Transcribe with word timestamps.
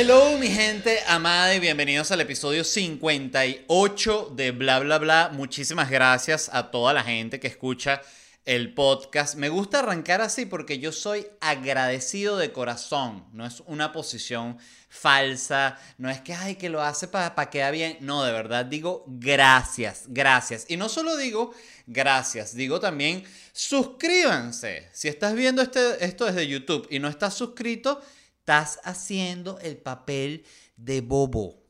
Hello, 0.00 0.38
mi 0.38 0.46
gente 0.46 1.00
amada 1.08 1.56
y 1.56 1.58
bienvenidos 1.58 2.12
al 2.12 2.20
episodio 2.20 2.62
58 2.62 4.32
de 4.36 4.52
Bla 4.52 4.78
Bla 4.78 4.98
Bla. 4.98 5.30
Muchísimas 5.32 5.90
gracias 5.90 6.48
a 6.52 6.70
toda 6.70 6.92
la 6.92 7.02
gente 7.02 7.40
que 7.40 7.48
escucha 7.48 8.00
el 8.44 8.74
podcast. 8.74 9.34
Me 9.34 9.48
gusta 9.48 9.80
arrancar 9.80 10.20
así 10.20 10.46
porque 10.46 10.78
yo 10.78 10.92
soy 10.92 11.26
agradecido 11.40 12.36
de 12.36 12.52
corazón. 12.52 13.24
No 13.32 13.44
es 13.44 13.60
una 13.66 13.90
posición 13.90 14.58
falsa, 14.88 15.76
no 15.98 16.08
es 16.08 16.20
que, 16.20 16.32
ay, 16.32 16.54
que 16.54 16.68
lo 16.68 16.80
hace 16.80 17.08
para 17.08 17.34
que 17.34 17.58
quedar 17.58 17.72
bien. 17.72 17.98
No, 18.00 18.22
de 18.22 18.30
verdad 18.30 18.66
digo 18.66 19.02
gracias, 19.08 20.04
gracias. 20.06 20.66
Y 20.68 20.76
no 20.76 20.88
solo 20.88 21.16
digo 21.16 21.52
gracias, 21.88 22.54
digo 22.54 22.78
también 22.78 23.24
suscríbanse. 23.52 24.90
Si 24.92 25.08
estás 25.08 25.34
viendo 25.34 25.60
este, 25.60 26.04
esto 26.04 26.24
desde 26.24 26.46
YouTube 26.46 26.86
y 26.88 27.00
no 27.00 27.08
estás 27.08 27.34
suscrito, 27.34 28.00
estás 28.48 28.80
haciendo 28.82 29.58
el 29.60 29.76
papel 29.76 30.42
de 30.74 31.02
bobo. 31.02 31.62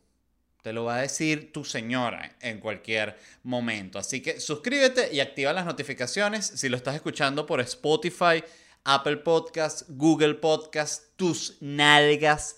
Te 0.63 0.73
lo 0.73 0.85
va 0.85 0.99
a 0.99 1.01
decir 1.01 1.53
tu 1.53 1.65
señora 1.65 2.37
en 2.41 2.61
cualquier 2.61 3.19
momento. 3.43 3.99
Así 3.99 4.23
que 4.23 4.39
suscríbete 4.39 5.13
y 5.13 5.19
activa 5.19 5.53
las 5.53 5.67
notificaciones 5.67 6.47
si 6.47 6.69
lo 6.69 6.77
estás 6.77 6.95
escuchando 6.95 7.47
por 7.47 7.61
Spotify, 7.63 8.45
Apple 8.85 9.17
Podcasts, 9.17 9.87
Google 9.89 10.35
Podcasts, 10.35 11.09
tus 11.17 11.57
nalgas 11.61 12.55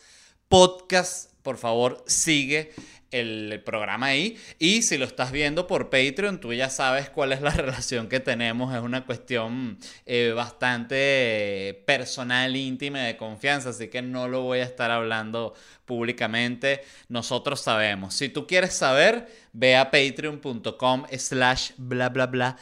podcast. 0.48 1.29
Por 1.42 1.58
favor, 1.58 2.02
sigue 2.06 2.72
el 3.10 3.62
programa 3.64 4.06
ahí. 4.06 4.36
Y 4.58 4.82
si 4.82 4.98
lo 4.98 5.04
estás 5.04 5.32
viendo 5.32 5.66
por 5.66 5.90
Patreon, 5.90 6.40
tú 6.40 6.52
ya 6.52 6.70
sabes 6.70 7.10
cuál 7.10 7.32
es 7.32 7.40
la 7.40 7.50
relación 7.56 8.08
que 8.08 8.20
tenemos. 8.20 8.74
Es 8.74 8.80
una 8.80 9.04
cuestión 9.04 9.78
eh, 10.06 10.32
bastante 10.34 11.82
personal, 11.86 12.56
íntima, 12.56 13.00
de 13.00 13.16
confianza. 13.16 13.70
Así 13.70 13.88
que 13.88 14.02
no 14.02 14.28
lo 14.28 14.42
voy 14.42 14.60
a 14.60 14.65
estar 14.65 14.90
hablando 14.90 15.54
públicamente. 15.84 16.82
Nosotros 17.09 17.60
sabemos. 17.60 18.15
Si 18.15 18.28
tú 18.28 18.46
quieres 18.46 18.74
saber, 18.74 19.28
ve 19.52 19.76
a 19.76 19.90
patreon.com 19.90 21.06
slash 21.16 21.72
bla 21.76 22.09
bla 22.09 22.26
bla 22.26 22.56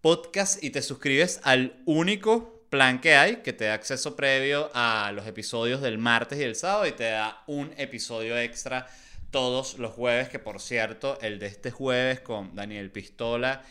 podcast 0.00 0.62
y 0.62 0.68
te 0.68 0.82
suscribes 0.82 1.40
al 1.44 1.80
único 1.86 2.53
plan 2.74 3.00
que 3.00 3.14
hay, 3.14 3.36
que 3.36 3.52
te 3.52 3.66
da 3.66 3.74
acceso 3.74 4.16
previo 4.16 4.68
a 4.74 5.12
los 5.14 5.28
episodios 5.28 5.80
del 5.80 5.96
martes 5.96 6.40
y 6.40 6.42
el 6.42 6.56
sábado 6.56 6.88
y 6.88 6.90
te 6.90 7.04
da 7.04 7.44
un 7.46 7.72
episodio 7.76 8.36
extra 8.36 8.88
todos 9.30 9.78
los 9.78 9.92
jueves, 9.92 10.28
que 10.28 10.40
por 10.40 10.60
cierto, 10.60 11.16
el 11.22 11.38
de 11.38 11.46
este 11.46 11.70
jueves 11.70 12.18
con 12.18 12.56
Daniel 12.56 12.90
Pistola, 12.90 13.62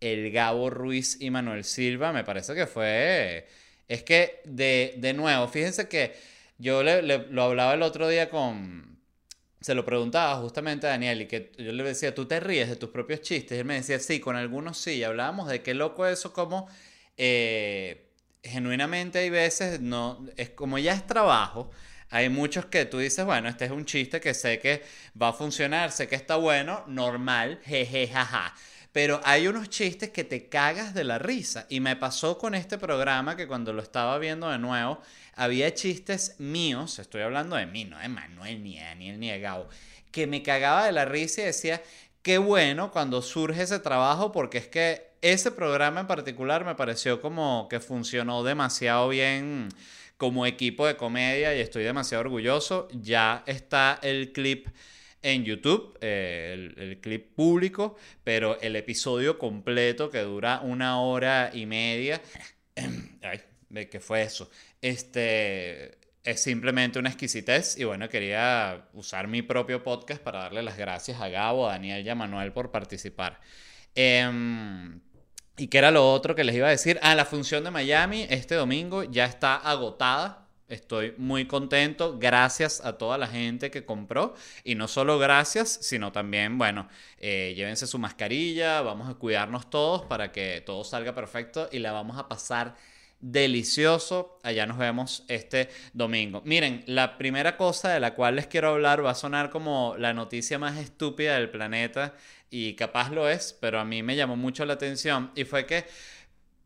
el 0.00 0.30
Gabo 0.30 0.70
Ruiz 0.70 1.20
y 1.20 1.30
Manuel 1.30 1.64
Silva, 1.64 2.12
me 2.12 2.22
parece 2.22 2.54
que 2.54 2.68
fue... 2.68 3.48
Es 3.88 4.04
que, 4.04 4.40
de, 4.44 5.12
nuevo, 5.16 5.48
fíjense 5.48 5.88
que 5.88 6.14
yo 6.56 6.84
le, 6.84 7.02
lo 7.02 7.42
hablaba 7.42 7.74
el 7.74 7.82
otro 7.82 8.06
día 8.06 8.30
con... 8.30 9.00
Se 9.60 9.74
lo 9.74 9.84
preguntaba 9.84 10.36
justamente 10.36 10.86
a 10.86 10.90
Daniel 10.90 11.22
y 11.22 11.26
que 11.26 11.50
yo 11.58 11.72
le 11.72 11.82
decía, 11.82 12.14
¿tú 12.14 12.26
te 12.26 12.38
ríes 12.38 12.68
de 12.68 12.76
tus 12.76 12.90
propios 12.90 13.20
chistes? 13.20 13.56
Y 13.56 13.60
él 13.62 13.64
me 13.64 13.74
decía, 13.74 13.98
sí, 13.98 14.20
con 14.20 14.36
algunos 14.36 14.78
sí. 14.78 14.92
Y 14.92 15.02
hablábamos 15.02 15.48
de 15.48 15.60
qué 15.60 15.74
loco 15.74 16.06
eso, 16.06 16.32
como... 16.32 16.68
Eh, 17.16 18.03
genuinamente 18.44 19.18
hay 19.18 19.30
veces, 19.30 19.80
no, 19.80 20.26
es 20.36 20.50
como 20.50 20.78
ya 20.78 20.92
es 20.92 21.06
trabajo, 21.06 21.70
hay 22.10 22.28
muchos 22.28 22.66
que 22.66 22.84
tú 22.84 22.98
dices, 22.98 23.24
bueno, 23.24 23.48
este 23.48 23.64
es 23.64 23.70
un 23.70 23.84
chiste 23.86 24.20
que 24.20 24.34
sé 24.34 24.60
que 24.60 24.82
va 25.20 25.28
a 25.28 25.32
funcionar, 25.32 25.90
sé 25.90 26.06
que 26.06 26.14
está 26.14 26.36
bueno, 26.36 26.84
normal, 26.86 27.60
jeje, 27.64 28.06
jaja. 28.06 28.54
Pero 28.92 29.20
hay 29.24 29.48
unos 29.48 29.68
chistes 29.68 30.10
que 30.10 30.22
te 30.22 30.48
cagas 30.48 30.94
de 30.94 31.02
la 31.02 31.18
risa. 31.18 31.66
Y 31.68 31.80
me 31.80 31.96
pasó 31.96 32.38
con 32.38 32.54
este 32.54 32.78
programa 32.78 33.34
que 33.34 33.48
cuando 33.48 33.72
lo 33.72 33.82
estaba 33.82 34.16
viendo 34.18 34.48
de 34.48 34.58
nuevo, 34.58 35.00
había 35.34 35.74
chistes 35.74 36.36
míos, 36.38 37.00
estoy 37.00 37.22
hablando 37.22 37.56
de 37.56 37.66
mí, 37.66 37.84
no 37.84 37.98
de 37.98 38.08
Manuel, 38.08 38.62
ni 38.62 38.78
de 38.78 38.84
Daniel, 38.84 39.18
ni 39.18 39.30
de 39.32 39.40
que 40.12 40.28
me 40.28 40.44
cagaba 40.44 40.86
de 40.86 40.92
la 40.92 41.04
risa 41.04 41.40
y 41.40 41.46
decía, 41.46 41.82
qué 42.24 42.38
bueno 42.38 42.90
cuando 42.90 43.22
surge 43.22 43.62
ese 43.62 43.78
trabajo, 43.78 44.32
porque 44.32 44.58
es 44.58 44.66
que 44.66 45.12
ese 45.20 45.52
programa 45.52 46.00
en 46.00 46.06
particular 46.06 46.64
me 46.64 46.74
pareció 46.74 47.20
como 47.20 47.68
que 47.68 47.80
funcionó 47.80 48.42
demasiado 48.42 49.10
bien 49.10 49.68
como 50.16 50.46
equipo 50.46 50.86
de 50.86 50.96
comedia 50.96 51.54
y 51.54 51.60
estoy 51.60 51.84
demasiado 51.84 52.22
orgulloso. 52.22 52.88
Ya 52.92 53.44
está 53.46 54.00
el 54.02 54.32
clip 54.32 54.68
en 55.22 55.44
YouTube, 55.44 55.98
eh, 56.00 56.72
el, 56.76 56.98
clip 57.00 57.34
público, 57.34 57.96
pero 58.24 58.58
el 58.60 58.76
episodio 58.76 59.38
completo 59.38 60.10
que 60.10 60.20
dura 60.20 60.60
una 60.62 61.00
hora 61.00 61.50
y 61.52 61.66
media. 61.66 62.22
Ay, 63.22 63.42
¿de 63.68 63.88
qué 63.90 64.00
fue 64.00 64.22
eso? 64.22 64.50
Este 64.80 65.98
es 66.24 66.42
simplemente 66.42 66.98
una 66.98 67.10
exquisitez 67.10 67.78
y 67.78 67.84
bueno, 67.84 68.08
quería 68.08 68.88
usar 68.94 69.28
mi 69.28 69.42
propio 69.42 69.84
podcast 69.84 70.22
para 70.22 70.40
darle 70.40 70.62
las 70.62 70.78
gracias 70.78 71.20
a 71.20 71.28
Gabo, 71.28 71.68
a 71.68 71.72
Daniel 71.72 72.04
y 72.04 72.08
a 72.08 72.14
Manuel 72.14 72.52
por 72.52 72.70
participar. 72.70 73.40
Em, 73.94 75.00
¿Y 75.56 75.68
qué 75.68 75.78
era 75.78 75.90
lo 75.90 76.10
otro 76.10 76.34
que 76.34 76.42
les 76.42 76.56
iba 76.56 76.66
a 76.66 76.70
decir? 76.70 76.98
Ah, 77.02 77.14
la 77.14 77.26
función 77.26 77.62
de 77.62 77.70
Miami 77.70 78.26
este 78.30 78.54
domingo 78.54 79.04
ya 79.04 79.26
está 79.26 79.56
agotada. 79.56 80.48
Estoy 80.66 81.14
muy 81.18 81.46
contento. 81.46 82.18
Gracias 82.18 82.80
a 82.84 82.96
toda 82.96 83.18
la 83.18 83.26
gente 83.28 83.70
que 83.70 83.84
compró. 83.84 84.34
Y 84.64 84.74
no 84.74 84.88
solo 84.88 85.18
gracias, 85.18 85.78
sino 85.82 86.10
también, 86.10 86.58
bueno, 86.58 86.88
eh, 87.18 87.52
llévense 87.54 87.86
su 87.86 87.98
mascarilla. 87.98 88.80
Vamos 88.80 89.08
a 89.08 89.14
cuidarnos 89.14 89.70
todos 89.70 90.02
para 90.02 90.32
que 90.32 90.62
todo 90.64 90.82
salga 90.84 91.14
perfecto 91.14 91.68
y 91.70 91.78
la 91.80 91.92
vamos 91.92 92.18
a 92.18 92.28
pasar 92.28 92.74
delicioso. 93.20 94.38
Allá 94.42 94.66
nos 94.66 94.78
vemos 94.78 95.24
este 95.28 95.68
domingo. 95.92 96.42
Miren, 96.44 96.84
la 96.86 97.16
primera 97.16 97.56
cosa 97.56 97.90
de 97.90 98.00
la 98.00 98.14
cual 98.14 98.36
les 98.36 98.46
quiero 98.46 98.70
hablar 98.70 99.04
va 99.04 99.10
a 99.10 99.14
sonar 99.14 99.50
como 99.50 99.94
la 99.98 100.12
noticia 100.12 100.58
más 100.58 100.78
estúpida 100.78 101.34
del 101.34 101.50
planeta 101.50 102.14
y 102.50 102.74
capaz 102.74 103.10
lo 103.10 103.28
es, 103.28 103.56
pero 103.60 103.80
a 103.80 103.84
mí 103.84 104.02
me 104.02 104.16
llamó 104.16 104.36
mucho 104.36 104.64
la 104.64 104.74
atención 104.74 105.30
y 105.34 105.44
fue 105.44 105.66
que 105.66 105.84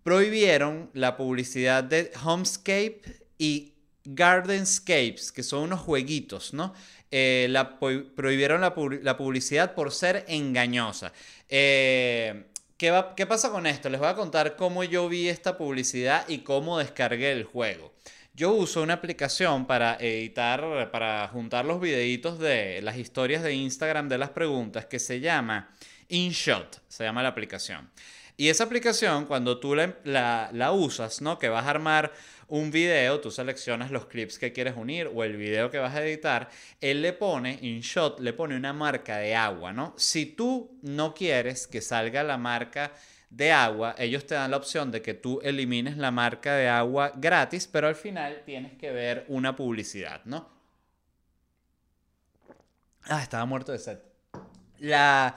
prohibieron 0.03 0.91
la 0.95 1.17
publicidad 1.17 1.85
de 1.85 2.11
Homescape 2.25 3.01
y 3.39 3.75
Gardenscapes, 4.05 5.33
que 5.33 5.43
son 5.43 5.65
unos 5.65 5.81
jueguitos, 5.81 6.55
¿no? 6.55 6.75
Eh, 7.11 7.47
la, 7.51 7.79
prohibieron 7.79 8.61
la, 8.61 8.75
publicidad 9.17 9.75
por 9.75 9.93
ser 9.93 10.25
engañosa. 10.29 11.13
Eh, 11.49 12.45
¿qué, 12.79 13.05
¿Qué 13.17 13.27
pasa 13.27 13.51
con 13.51 13.67
esto? 13.67 13.91
Les 13.91 14.01
voy 14.01 14.09
a 14.09 14.15
contar 14.15 14.57
cómo 14.57 14.85
yo 14.85 15.09
vi 15.09 15.29
esta 15.29 15.59
publicidad 15.59 16.27
y 16.29 16.39
cómo 16.39 16.79
descargué 16.79 17.33
el 17.33 17.45
juego. 17.45 17.93
Yo 18.35 18.53
uso 18.53 18.83
una 18.83 18.95
aplicación 18.95 19.67
para 19.67 19.97
editar, 19.97 20.91
para 20.93 21.27
juntar 21.27 21.65
los 21.65 21.81
videitos 21.81 22.39
de 22.39 22.81
las 22.83 22.97
historias 22.97 23.43
de 23.43 23.53
Instagram 23.53 24.09
de 24.09 24.17
las 24.17 24.31
preguntas 24.31 24.87
que 24.87 25.01
se 25.01 25.19
llama 25.19 25.75
InShot, 26.09 26.81
se 26.89 27.03
llama 27.03 27.23
la 27.23 27.31
aplicación. 27.31 27.91
Y 28.37 28.51
esa 28.51 28.63
aplicación, 28.63 29.27
cuando 29.27 29.59
tú 29.59 29.75
la, 29.75 30.49
la, 30.53 30.71
usas, 30.71 31.21
¿no? 31.21 31.41
Que 31.41 31.49
vas 31.49 31.67
a 31.67 31.71
armar 31.71 32.13
un 32.49 32.71
video, 32.71 33.21
tú 33.21 33.31
seleccionas 33.31 33.91
los 33.91 34.07
clips 34.07 34.39
que 34.39 34.53
quieres 34.53 34.75
unir 34.77 35.11
o 35.15 35.23
el 35.23 35.37
video 35.37 35.71
que 35.71 35.79
vas 35.79 35.95
a 35.95 36.03
editar, 36.03 36.49
él 36.81 37.03
le 37.03 37.13
pone, 37.13 37.59
InShot, 37.61 38.21
le 38.21 38.33
pone 38.33 38.57
una 38.57 38.73
marca 38.73 39.19
de 39.19 39.37
agua, 39.37 39.73
¿no? 39.73 39.95
Si 39.97 40.27
tú 40.27 40.79
no 40.83 41.15
quieres 41.15 41.67
que 41.67 41.81
salga 41.83 42.23
la 42.23 42.39
marca 42.39 42.93
de 43.29 43.53
agua, 43.53 43.95
ellos 43.99 44.27
te 44.27 44.35
dan 44.35 44.51
la 44.51 44.57
opción 44.57 44.91
de 44.91 45.03
que 45.03 45.13
tú 45.13 45.41
elimines 45.43 45.99
la 45.99 46.11
marca 46.11 46.55
de 46.55 46.69
agua 46.69 47.13
gratis, 47.15 47.69
pero 47.71 47.87
al 47.87 47.97
final 47.97 48.43
tienes 48.47 48.79
que 48.79 48.91
ver 48.91 49.27
una 49.29 49.55
publicidad, 49.55 50.25
¿no? 50.25 50.49
Ah, 53.03 53.23
estaba 53.23 53.45
muerto 53.45 53.73
de 53.73 53.79
sed. 53.79 53.99
La, 54.79 55.37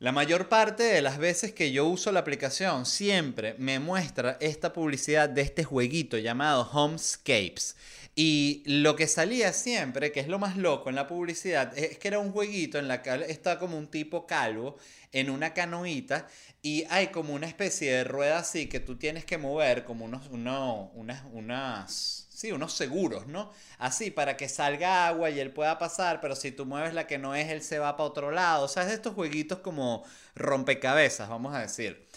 la 0.00 0.12
mayor 0.12 0.48
parte 0.48 0.82
de 0.82 1.02
las 1.02 1.18
veces 1.18 1.52
que 1.52 1.72
yo 1.72 1.86
uso 1.86 2.10
la 2.12 2.20
aplicación 2.20 2.84
siempre 2.84 3.54
me 3.58 3.78
muestra 3.78 4.36
esta 4.40 4.72
publicidad 4.72 5.28
de 5.28 5.42
este 5.42 5.64
jueguito 5.64 6.18
llamado 6.18 6.68
Homescapes. 6.72 7.76
Y 8.16 8.62
lo 8.66 8.94
que 8.94 9.08
salía 9.08 9.52
siempre, 9.52 10.12
que 10.12 10.20
es 10.20 10.28
lo 10.28 10.38
más 10.38 10.56
loco 10.56 10.88
en 10.88 10.94
la 10.94 11.08
publicidad, 11.08 11.76
es 11.76 11.98
que 11.98 12.08
era 12.08 12.20
un 12.20 12.30
jueguito 12.30 12.78
en 12.78 12.86
la 12.86 13.02
que 13.02 13.24
está 13.28 13.58
como 13.58 13.76
un 13.76 13.88
tipo 13.88 14.26
calvo 14.26 14.76
en 15.12 15.30
una 15.30 15.52
canoita 15.52 16.28
y 16.62 16.84
hay 16.90 17.08
como 17.08 17.34
una 17.34 17.46
especie 17.46 17.92
de 17.92 18.04
rueda 18.04 18.38
así 18.38 18.68
que 18.68 18.80
tú 18.80 18.96
tienes 18.96 19.24
que 19.24 19.38
mover 19.38 19.84
como 19.84 20.04
unos, 20.04 20.28
unas, 20.28 21.24
unas, 21.32 22.23
sí, 22.34 22.52
unos 22.52 22.72
seguros, 22.72 23.26
¿no? 23.28 23.52
Así 23.78 24.10
para 24.10 24.36
que 24.36 24.48
salga 24.48 25.06
agua 25.06 25.30
y 25.30 25.38
él 25.38 25.52
pueda 25.52 25.78
pasar, 25.78 26.20
pero 26.20 26.34
si 26.34 26.50
tú 26.50 26.66
mueves 26.66 26.92
la 26.92 27.06
que 27.06 27.16
no 27.16 27.34
es, 27.34 27.48
él 27.50 27.62
se 27.62 27.78
va 27.78 27.96
para 27.96 28.08
otro 28.08 28.30
lado. 28.32 28.64
O 28.64 28.68
sea, 28.68 28.82
es 28.82 28.88
de 28.88 28.94
estos 28.94 29.14
jueguitos 29.14 29.60
como 29.60 30.04
rompecabezas, 30.34 31.28
vamos 31.28 31.54
a 31.54 31.60
decir. 31.60 32.08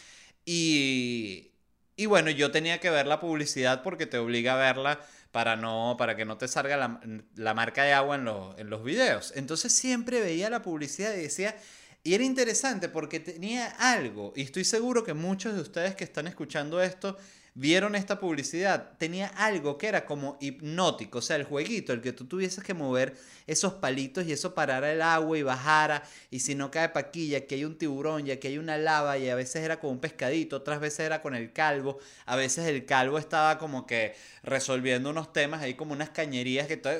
Y, 0.43 1.51
y 1.95 2.07
bueno, 2.07 2.31
yo 2.31 2.51
tenía 2.51 2.79
que 2.79 2.89
ver 2.89 3.05
la 3.05 3.19
publicidad 3.19 3.83
porque 3.83 4.07
te 4.07 4.17
obliga 4.17 4.53
a 4.53 4.57
verla 4.57 4.99
para, 5.31 5.55
no, 5.55 5.95
para 5.99 6.15
que 6.15 6.25
no 6.25 6.37
te 6.37 6.47
salga 6.47 6.99
la, 7.35 7.53
marca 7.53 7.83
de 7.83 7.93
agua 7.93 8.15
en, 8.15 8.27
en 8.57 8.69
los 8.69 8.83
videos. 8.83 9.33
Entonces 9.35 9.73
siempre 9.73 10.19
veía 10.19 10.49
la 10.49 10.63
publicidad 10.63 11.13
y 11.13 11.21
decía, 11.21 11.55
y 12.03 12.15
era 12.15 12.23
interesante 12.23 12.89
porque 12.89 13.19
tenía 13.19 13.67
algo, 13.77 14.33
y 14.35 14.41
estoy 14.41 14.63
seguro 14.63 15.03
que 15.03 15.13
muchos 15.13 15.53
de 15.53 15.61
ustedes 15.61 15.95
que 15.95 16.05
están 16.05 16.25
escuchando 16.25 16.81
esto 16.81 17.17
vieron 17.57 17.95
esta 17.95 18.19
publicidad, 18.19 18.91
tenía 18.99 19.29
algo 19.29 19.79
que 19.79 19.87
era 19.87 20.05
como 20.05 20.37
hipnótico, 20.39 21.17
o 21.17 21.21
sea, 21.23 21.37
el 21.37 21.43
jueguito, 21.43 21.91
el 21.91 22.01
que 22.01 22.13
tú 22.13 22.25
tuvieses 22.25 22.63
que 22.63 22.75
mover 22.75 23.17
esos 23.47 23.73
palitos 23.73 24.27
y 24.27 24.31
eso 24.31 24.53
parara 24.53 24.91
el 24.91 25.01
agua 25.01 25.39
y 25.39 25.41
bajara, 25.41 26.03
y 26.29 26.41
si 26.41 26.53
no 26.53 26.69
cae 26.69 26.89
paquilla, 26.89 27.47
que 27.47 27.55
hay 27.55 27.65
un 27.65 27.75
tiburón, 27.75 28.27
ya 28.27 28.39
que 28.39 28.49
hay 28.49 28.59
una 28.59 28.77
lava, 28.77 29.17
y 29.17 29.27
a 29.27 29.33
veces 29.33 29.63
era 29.63 29.79
con 29.79 29.89
un 29.89 29.99
pescadito, 29.99 30.57
otras 30.57 30.79
veces 30.79 30.99
era 30.99 31.23
con 31.23 31.33
el 31.33 31.51
calvo, 31.51 31.97
a 32.27 32.35
veces 32.35 32.67
el 32.67 32.85
calvo 32.85 33.17
estaba 33.17 33.57
como 33.57 33.87
que 33.87 34.15
resolviendo 34.43 35.09
unos 35.09 35.33
temas 35.33 35.63
ahí 35.63 35.73
como 35.73 35.93
unas 35.93 36.11
cañerías 36.11 36.67
que 36.67 36.77
todo, 36.77 36.93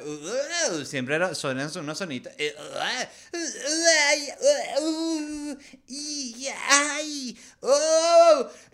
siempre 0.86 1.36
suenan 1.36 1.70
unos 1.78 1.98
sonitos. 2.00 2.34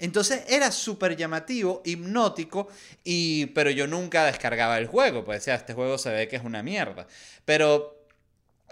Entonces 0.03 0.43
era 0.49 0.69
súper 0.69 1.15
llamativo, 1.15 1.81
hipnótico, 1.85 2.67
y, 3.05 3.45
pero 3.47 3.69
yo 3.69 3.87
nunca 3.87 4.25
descargaba 4.25 4.77
el 4.77 4.87
juego, 4.87 5.23
pues 5.23 5.39
decía, 5.39 5.55
este 5.55 5.73
juego 5.73 5.97
se 5.97 6.11
ve 6.11 6.27
que 6.27 6.35
es 6.35 6.43
una 6.43 6.61
mierda. 6.61 7.07
Pero 7.45 8.05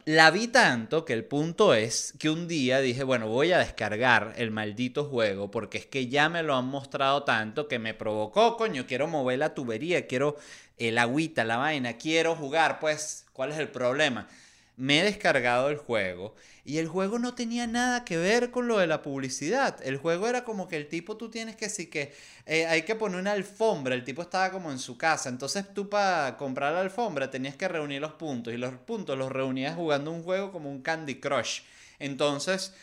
la 0.04 0.30
vi 0.30 0.50
tanto 0.50 1.06
que 1.06 1.14
el 1.14 1.24
punto 1.24 1.74
es 1.74 2.14
que 2.20 2.30
un 2.30 2.50
día 2.50 2.82
dije, 2.82 3.06
bueno, 3.06 3.30
voy 3.30 3.54
a 3.54 3.60
descargar 3.60 4.34
el 4.36 4.52
maldito 4.52 5.06
juego 5.06 5.50
porque 5.50 5.78
es 5.78 5.86
que 5.86 6.10
ya 6.10 6.28
me 6.28 6.44
lo 6.44 6.54
han 6.54 6.66
mostrado 6.66 7.24
tanto 7.24 7.70
que 7.70 7.80
me 7.80 7.94
provocó, 7.94 8.58
coño, 8.58 8.86
quiero 8.86 9.08
mover 9.08 9.40
la 9.40 9.54
tubería, 9.54 10.08
quiero 10.08 10.36
el 10.78 10.98
agüita, 10.98 11.46
la 11.46 11.56
vaina, 11.56 11.94
quiero 11.94 12.36
jugar, 12.36 12.82
pues, 12.82 13.26
¿cuál 13.32 13.54
es 13.54 13.58
el 13.58 13.70
problema? 13.70 14.28
Me 14.76 15.00
he 15.00 15.04
descargado 15.06 15.70
el 15.70 15.78
juego 15.78 16.36
y 16.64 16.78
el 16.78 16.88
juego 16.88 17.18
no 17.18 17.34
tenía 17.34 17.66
nada 17.66 18.06
que 18.06 18.18
ver 18.18 18.52
con 18.52 18.68
lo 18.68 18.78
de 18.78 18.88
la 18.88 19.02
publicidad. 19.02 19.80
El 19.84 19.98
juego 19.98 20.28
era 20.28 20.44
como 20.44 20.68
que 20.68 20.78
el 20.78 20.88
tipo 20.88 21.18
tú 21.18 21.30
tienes 21.30 21.56
que 21.56 21.70
sí 21.70 21.88
que 21.88 22.14
eh, 22.46 22.68
hay 22.68 22.84
que 22.84 22.96
poner 22.96 23.20
una 23.20 23.32
alfombra. 23.32 23.96
El 23.96 24.04
tipo 24.04 24.22
estaba 24.22 24.52
como 24.52 24.72
en 24.72 24.78
su 24.78 24.98
casa. 24.98 25.30
Entonces 25.30 25.74
tú 25.74 25.90
para 25.90 26.38
comprar 26.38 26.74
la 26.74 26.82
alfombra 26.82 27.32
tenías 27.32 27.56
que 27.56 27.68
reunir 27.68 28.00
los 28.02 28.14
puntos. 28.14 28.54
Y 28.54 28.58
los 28.58 28.74
puntos 28.76 29.18
los 29.18 29.32
reunías 29.32 29.76
jugando 29.76 30.12
un 30.12 30.24
juego 30.24 30.52
como 30.52 30.70
un 30.70 30.82
Candy 30.82 31.20
Crush. 31.20 31.62
Entonces, 31.98 32.74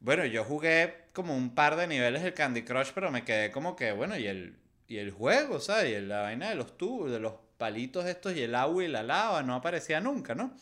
bueno, 0.00 0.24
yo 0.24 0.44
jugué 0.44 1.06
como 1.12 1.36
un 1.36 1.54
par 1.54 1.76
de 1.76 1.86
niveles 1.86 2.22
del 2.22 2.34
Candy 2.34 2.62
Crush, 2.62 2.90
pero 2.94 3.10
me 3.10 3.24
quedé 3.24 3.50
como 3.52 3.76
que, 3.76 3.92
bueno, 3.92 4.16
y 4.16 4.26
el, 4.26 4.56
y 4.88 4.96
el 4.98 5.10
juego, 5.12 5.60
¿sabes? 5.60 5.96
Y 5.96 6.06
la 6.06 6.22
vaina 6.22 6.48
de 6.48 6.54
los 6.56 6.76
tubos, 6.76 7.10
de 7.10 7.20
los 7.20 7.34
palitos 7.56 8.06
estos 8.06 8.34
y 8.36 8.42
el 8.42 8.54
agua 8.54 8.84
y 8.84 8.88
la 8.88 9.02
lava 9.02 9.42
no 9.42 9.54
aparecía 9.54 10.00
nunca, 10.00 10.34
¿no? 10.34 10.56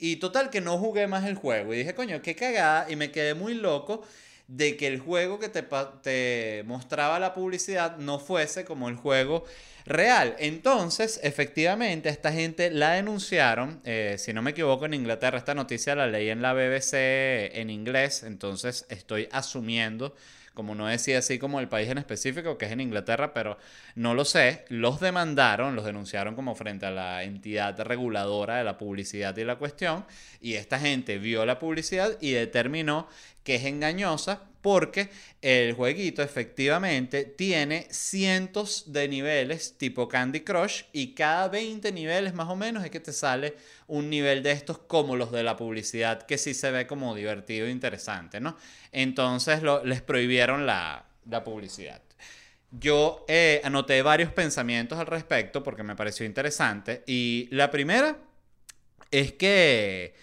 Y 0.00 0.16
total 0.16 0.50
que 0.50 0.60
no 0.60 0.78
jugué 0.78 1.06
más 1.06 1.24
el 1.26 1.34
juego. 1.34 1.74
Y 1.74 1.78
dije, 1.78 1.94
coño, 1.94 2.22
qué 2.22 2.34
cagada. 2.34 2.90
Y 2.90 2.96
me 2.96 3.10
quedé 3.10 3.34
muy 3.34 3.54
loco 3.54 4.02
de 4.48 4.76
que 4.76 4.88
el 4.88 4.98
juego 4.98 5.38
que 5.38 5.48
te, 5.48 5.64
te 6.02 6.64
mostraba 6.66 7.20
la 7.20 7.34
publicidad 7.34 7.98
no 7.98 8.18
fuese 8.18 8.64
como 8.64 8.88
el 8.88 8.96
juego 8.96 9.44
real. 9.84 10.34
Entonces, 10.38 11.20
efectivamente, 11.22 12.08
esta 12.08 12.32
gente 12.32 12.70
la 12.70 12.92
denunciaron. 12.92 13.80
Eh, 13.84 14.16
si 14.18 14.32
no 14.32 14.42
me 14.42 14.50
equivoco, 14.50 14.86
en 14.86 14.94
Inglaterra 14.94 15.38
esta 15.38 15.54
noticia 15.54 15.94
la 15.94 16.06
leí 16.06 16.30
en 16.30 16.42
la 16.42 16.52
BBC 16.54 16.94
en 17.58 17.70
inglés. 17.70 18.22
Entonces, 18.24 18.86
estoy 18.88 19.28
asumiendo 19.30 20.14
como 20.54 20.74
no 20.74 20.86
decía 20.86 21.18
así 21.18 21.38
como 21.38 21.60
el 21.60 21.68
país 21.68 21.88
en 21.88 21.98
específico, 21.98 22.58
que 22.58 22.66
es 22.66 22.72
en 22.72 22.80
Inglaterra, 22.80 23.32
pero 23.32 23.58
no 23.94 24.14
lo 24.14 24.24
sé, 24.24 24.64
los 24.68 25.00
demandaron, 25.00 25.76
los 25.76 25.84
denunciaron 25.84 26.34
como 26.34 26.54
frente 26.54 26.86
a 26.86 26.90
la 26.90 27.22
entidad 27.22 27.80
reguladora 27.80 28.58
de 28.58 28.64
la 28.64 28.78
publicidad 28.78 29.36
y 29.36 29.44
la 29.44 29.56
cuestión, 29.56 30.04
y 30.40 30.54
esta 30.54 30.78
gente 30.78 31.18
vio 31.18 31.46
la 31.46 31.58
publicidad 31.58 32.16
y 32.20 32.32
determinó 32.32 33.08
que 33.44 33.56
es 33.56 33.64
engañosa 33.64 34.42
porque 34.60 35.08
el 35.40 35.72
jueguito 35.72 36.22
efectivamente 36.22 37.24
tiene 37.24 37.86
cientos 37.90 38.92
de 38.92 39.08
niveles 39.08 39.78
tipo 39.78 40.08
Candy 40.08 40.40
Crush 40.40 40.82
y 40.92 41.14
cada 41.14 41.48
20 41.48 41.90
niveles 41.92 42.34
más 42.34 42.48
o 42.48 42.56
menos 42.56 42.84
es 42.84 42.90
que 42.90 43.00
te 43.00 43.12
sale 43.12 43.54
un 43.90 44.08
nivel 44.08 44.42
de 44.42 44.52
estos 44.52 44.78
como 44.78 45.16
los 45.16 45.32
de 45.32 45.42
la 45.42 45.56
publicidad 45.56 46.22
que 46.22 46.38
sí 46.38 46.54
se 46.54 46.70
ve 46.70 46.86
como 46.86 47.14
divertido 47.14 47.66
e 47.66 47.70
interesante, 47.70 48.40
¿no? 48.40 48.56
Entonces 48.92 49.62
les 49.84 50.00
prohibieron 50.00 50.64
la, 50.64 51.06
publicidad. 51.44 52.00
Yo 52.70 53.24
eh, 53.28 53.60
anoté 53.64 54.00
varios 54.02 54.32
pensamientos 54.32 54.98
al 54.98 55.06
respecto 55.06 55.62
porque 55.62 55.82
me 55.82 55.96
pareció 55.96 56.24
interesante 56.24 57.02
y 57.06 57.48
la 57.50 57.70
primera 57.70 58.16
es 59.10 59.32
que 59.32 60.14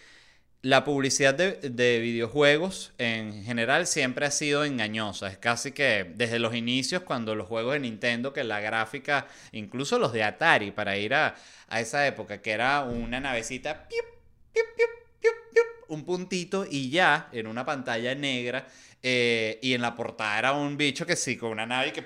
la 0.61 0.83
publicidad 0.83 1.33
de, 1.33 1.99
videojuegos 1.99 2.93
en 2.97 3.43
general 3.43 3.85
siempre 3.85 4.25
ha 4.25 4.31
sido 4.31 4.65
engañosa. 4.65 5.27
Es 5.27 5.37
casi 5.37 5.71
que 5.71 6.11
desde 6.15 6.39
los 6.39 6.55
inicios, 6.55 7.03
cuando 7.03 7.35
los 7.35 7.47
juegos 7.47 7.73
de 7.73 7.81
Nintendo, 7.81 8.33
que 8.33 8.43
la 8.43 8.59
gráfica, 8.59 9.27
incluso 9.51 9.99
los 9.99 10.13
de 10.13 10.23
Atari, 10.23 10.71
para 10.71 10.97
ir 10.97 11.13
a, 11.13 11.35
esa 11.69 12.05
época, 12.07 12.41
que 12.41 12.51
era 12.51 12.83
una 12.83 13.19
navecita, 13.19 13.87
un 15.89 16.03
puntito 16.03 16.65
y 16.69 16.89
ya 16.89 17.29
en 17.31 17.47
una 17.47 17.65
pantalla 17.65 18.15
negra. 18.15 18.67
Eh, 19.03 19.59
y 19.61 19.73
en 19.73 19.81
la 19.81 19.95
portada 19.95 20.39
era 20.39 20.53
un 20.53 20.75
bicho 20.75 21.05
que 21.05 21.15
sí, 21.15 21.37
con 21.37 21.51
una 21.51 21.67
nave 21.67 21.93
que 21.93 22.03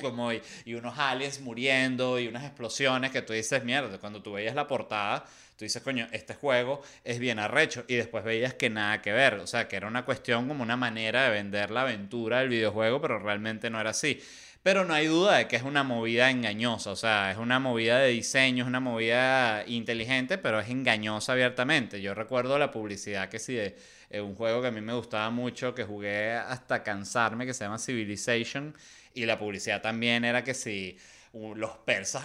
como 0.00 0.32
y, 0.32 0.40
y 0.64 0.74
unos 0.74 0.98
aliens 0.98 1.40
muriendo 1.40 2.18
y 2.18 2.26
unas 2.26 2.42
explosiones 2.44 3.10
que 3.10 3.20
tú 3.20 3.34
dices, 3.34 3.62
mierda, 3.64 3.98
cuando 3.98 4.22
tú 4.22 4.32
veías 4.32 4.54
la 4.54 4.66
portada 4.66 5.26
Tú 5.62 5.66
dices, 5.66 5.82
coño, 5.82 6.08
este 6.10 6.34
juego 6.34 6.82
es 7.04 7.20
bien 7.20 7.38
arrecho. 7.38 7.84
Y 7.86 7.94
después 7.94 8.24
veías 8.24 8.54
que 8.54 8.68
nada 8.68 9.00
que 9.00 9.12
ver. 9.12 9.34
O 9.34 9.46
sea, 9.46 9.68
que 9.68 9.76
era 9.76 9.86
una 9.86 10.04
cuestión 10.04 10.48
como 10.48 10.62
una 10.64 10.76
manera 10.76 11.22
de 11.22 11.30
vender 11.30 11.70
la 11.70 11.82
aventura 11.82 12.40
del 12.40 12.48
videojuego, 12.48 13.00
pero 13.00 13.20
realmente 13.20 13.70
no 13.70 13.80
era 13.80 13.90
así. 13.90 14.20
Pero 14.62 14.84
no 14.84 14.94
hay 14.94 15.08
duda 15.08 15.38
de 15.38 15.48
que 15.48 15.56
es 15.56 15.64
una 15.64 15.82
movida 15.82 16.30
engañosa, 16.30 16.92
o 16.92 16.96
sea, 16.96 17.32
es 17.32 17.36
una 17.36 17.58
movida 17.58 17.98
de 17.98 18.10
diseño, 18.10 18.62
es 18.62 18.68
una 18.68 18.78
movida 18.78 19.64
inteligente, 19.66 20.38
pero 20.38 20.60
es 20.60 20.68
engañosa 20.68 21.32
abiertamente. 21.32 22.00
Yo 22.00 22.14
recuerdo 22.14 22.58
la 22.60 22.70
publicidad 22.70 23.28
que 23.28 23.40
sí 23.40 23.54
de 23.54 23.74
un 24.20 24.36
juego 24.36 24.62
que 24.62 24.68
a 24.68 24.70
mí 24.70 24.80
me 24.80 24.94
gustaba 24.94 25.30
mucho, 25.30 25.74
que 25.74 25.82
jugué 25.82 26.34
hasta 26.34 26.84
cansarme, 26.84 27.44
que 27.44 27.54
se 27.54 27.64
llama 27.64 27.78
Civilization, 27.78 28.76
y 29.14 29.26
la 29.26 29.36
publicidad 29.36 29.82
también 29.82 30.24
era 30.24 30.44
que 30.44 30.54
si 30.54 30.96
los 31.32 31.78
persas, 31.78 32.22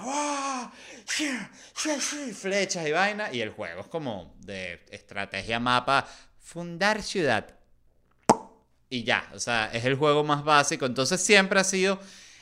flechas 2.35 2.87
y 2.87 2.91
vaina, 2.91 3.33
y 3.33 3.41
el 3.41 3.49
juego 3.49 3.81
es 3.81 3.87
como 3.87 4.35
de 4.41 4.85
estrategia 4.91 5.59
mapa, 5.59 6.07
fundar 6.39 7.01
ciudad. 7.01 7.55
Y 8.89 9.03
ya, 9.03 9.27
o 9.33 9.39
sea, 9.39 9.71
es 9.73 9.85
el 9.85 9.95
juego 9.95 10.23
más 10.23 10.43
básico. 10.43 10.85
Entonces 10.85 11.19
siempre 11.19 11.59
ha 11.59 11.63
sido 11.63 11.99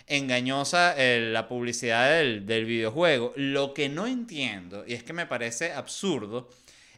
engañosa 0.07 0.96
eh, 0.98 1.30
la 1.31 1.48
publicidad 1.48 2.10
del, 2.18 2.46
del 2.46 2.66
videojuego. 2.66 3.34
Lo 3.36 3.74
que 3.74 3.89
no 3.89 4.08
entiendo, 4.08 4.84
y 4.88 4.94
es 4.94 5.03
que 5.03 5.13
me 5.13 5.25
parece 5.25 5.74
absurdo, 5.74 6.50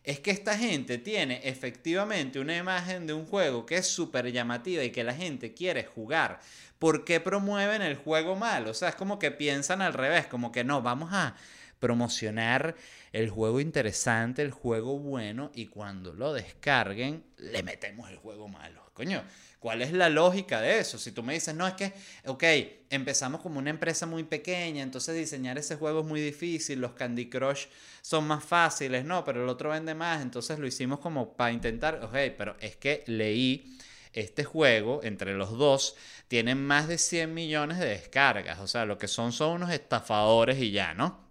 es 0.03 0.22
que 0.22 0.31
esta 0.31 0.58
gente 0.58 0.98
tiene 0.98 1.41
efectivamente 1.43 2.39
una 2.39 2.55
imagen 2.55 3.08
de 3.08 3.13
un 3.13 3.25
juego 3.25 3.65
que 3.65 3.75
es 3.75 3.88
súper 3.88 4.31
llamativa 4.31 4.81
y 4.84 4.91
que 4.91 5.03
la 5.03 5.13
gente 5.13 5.53
quiere 5.53 5.84
jugar. 5.84 6.39
¿Por 6.79 7.03
qué 7.03 7.20
promueven 7.20 7.81
el 7.81 7.96
juego 7.96 8.36
mal? 8.36 8.67
O 8.67 8.74
sea, 8.74 8.89
es 8.89 8.96
como 8.96 9.20
que 9.20 9.31
piensan 9.31 9.81
al 9.81 9.93
revés, 9.93 10.25
como 10.27 10.51
que 10.53 10.63
no, 10.63 10.81
vamos 10.81 11.10
a 11.12 11.36
promocionar 11.79 12.75
el 13.12 13.29
juego 13.29 13.60
interesante, 13.60 14.41
el 14.41 14.51
juego 14.51 15.00
bueno, 15.00 15.51
y 15.53 15.67
cuando 15.67 16.13
lo 16.13 16.34
descarguen, 16.34 17.24
le 17.38 17.63
metemos 17.63 18.10
el 18.10 18.17
juego 18.17 18.48
malo. 18.48 18.88
Coño, 18.93 19.24
¿cuál 19.60 19.84
es 19.84 19.91
la 19.93 20.10
lógica 20.10 20.60
de 20.60 20.79
eso? 20.79 20.98
Si 20.98 21.12
tú 21.12 21.22
me 21.22 21.34
dices, 21.34 21.53
no, 21.53 21.67
es 21.67 21.75
que, 21.75 21.93
ok, 22.25 22.43
empezamos 22.89 23.41
como 23.41 23.60
una 23.60 23.69
empresa 23.69 24.07
muy 24.07 24.24
pequeña, 24.24 24.81
entonces 24.81 25.15
diseñar 25.15 25.60
ese 25.60 25.75
juego 25.75 26.00
es 26.00 26.05
muy 26.07 26.19
difícil, 26.19 26.81
los 26.81 26.93
Candy 26.93 27.29
Crush 27.29 27.65
son 28.01 28.25
más 28.25 28.43
fáciles, 28.43 29.05
no, 29.05 29.24
pero 29.24 29.43
el 29.43 29.50
otro 29.50 29.69
vende 29.69 29.93
más, 29.93 30.22
entonces 30.24 30.57
lo 30.57 30.65
hicimos 30.65 31.00
como 31.00 31.36
para 31.36 31.51
intentar, 31.51 32.03
ok, 32.03 32.36
pero 32.38 32.55
es 32.60 32.75
que 32.75 33.03
leí 33.05 33.77
este 34.13 34.43
juego, 34.43 35.01
entre 35.03 35.36
los 35.36 35.51
dos, 35.51 35.96
tienen 36.27 36.65
más 36.65 36.88
de 36.88 36.98
100 36.98 37.34
millones 37.34 37.77
de 37.77 37.86
descargas, 37.86 38.60
o 38.60 38.67
sea, 38.67 38.86
lo 38.86 38.98
que 38.98 39.07
son 39.07 39.31
son 39.31 39.51
unos 39.51 39.69
estafadores 39.69 40.57
y 40.60 40.72
ya, 40.72 40.96
¿no? 40.96 41.26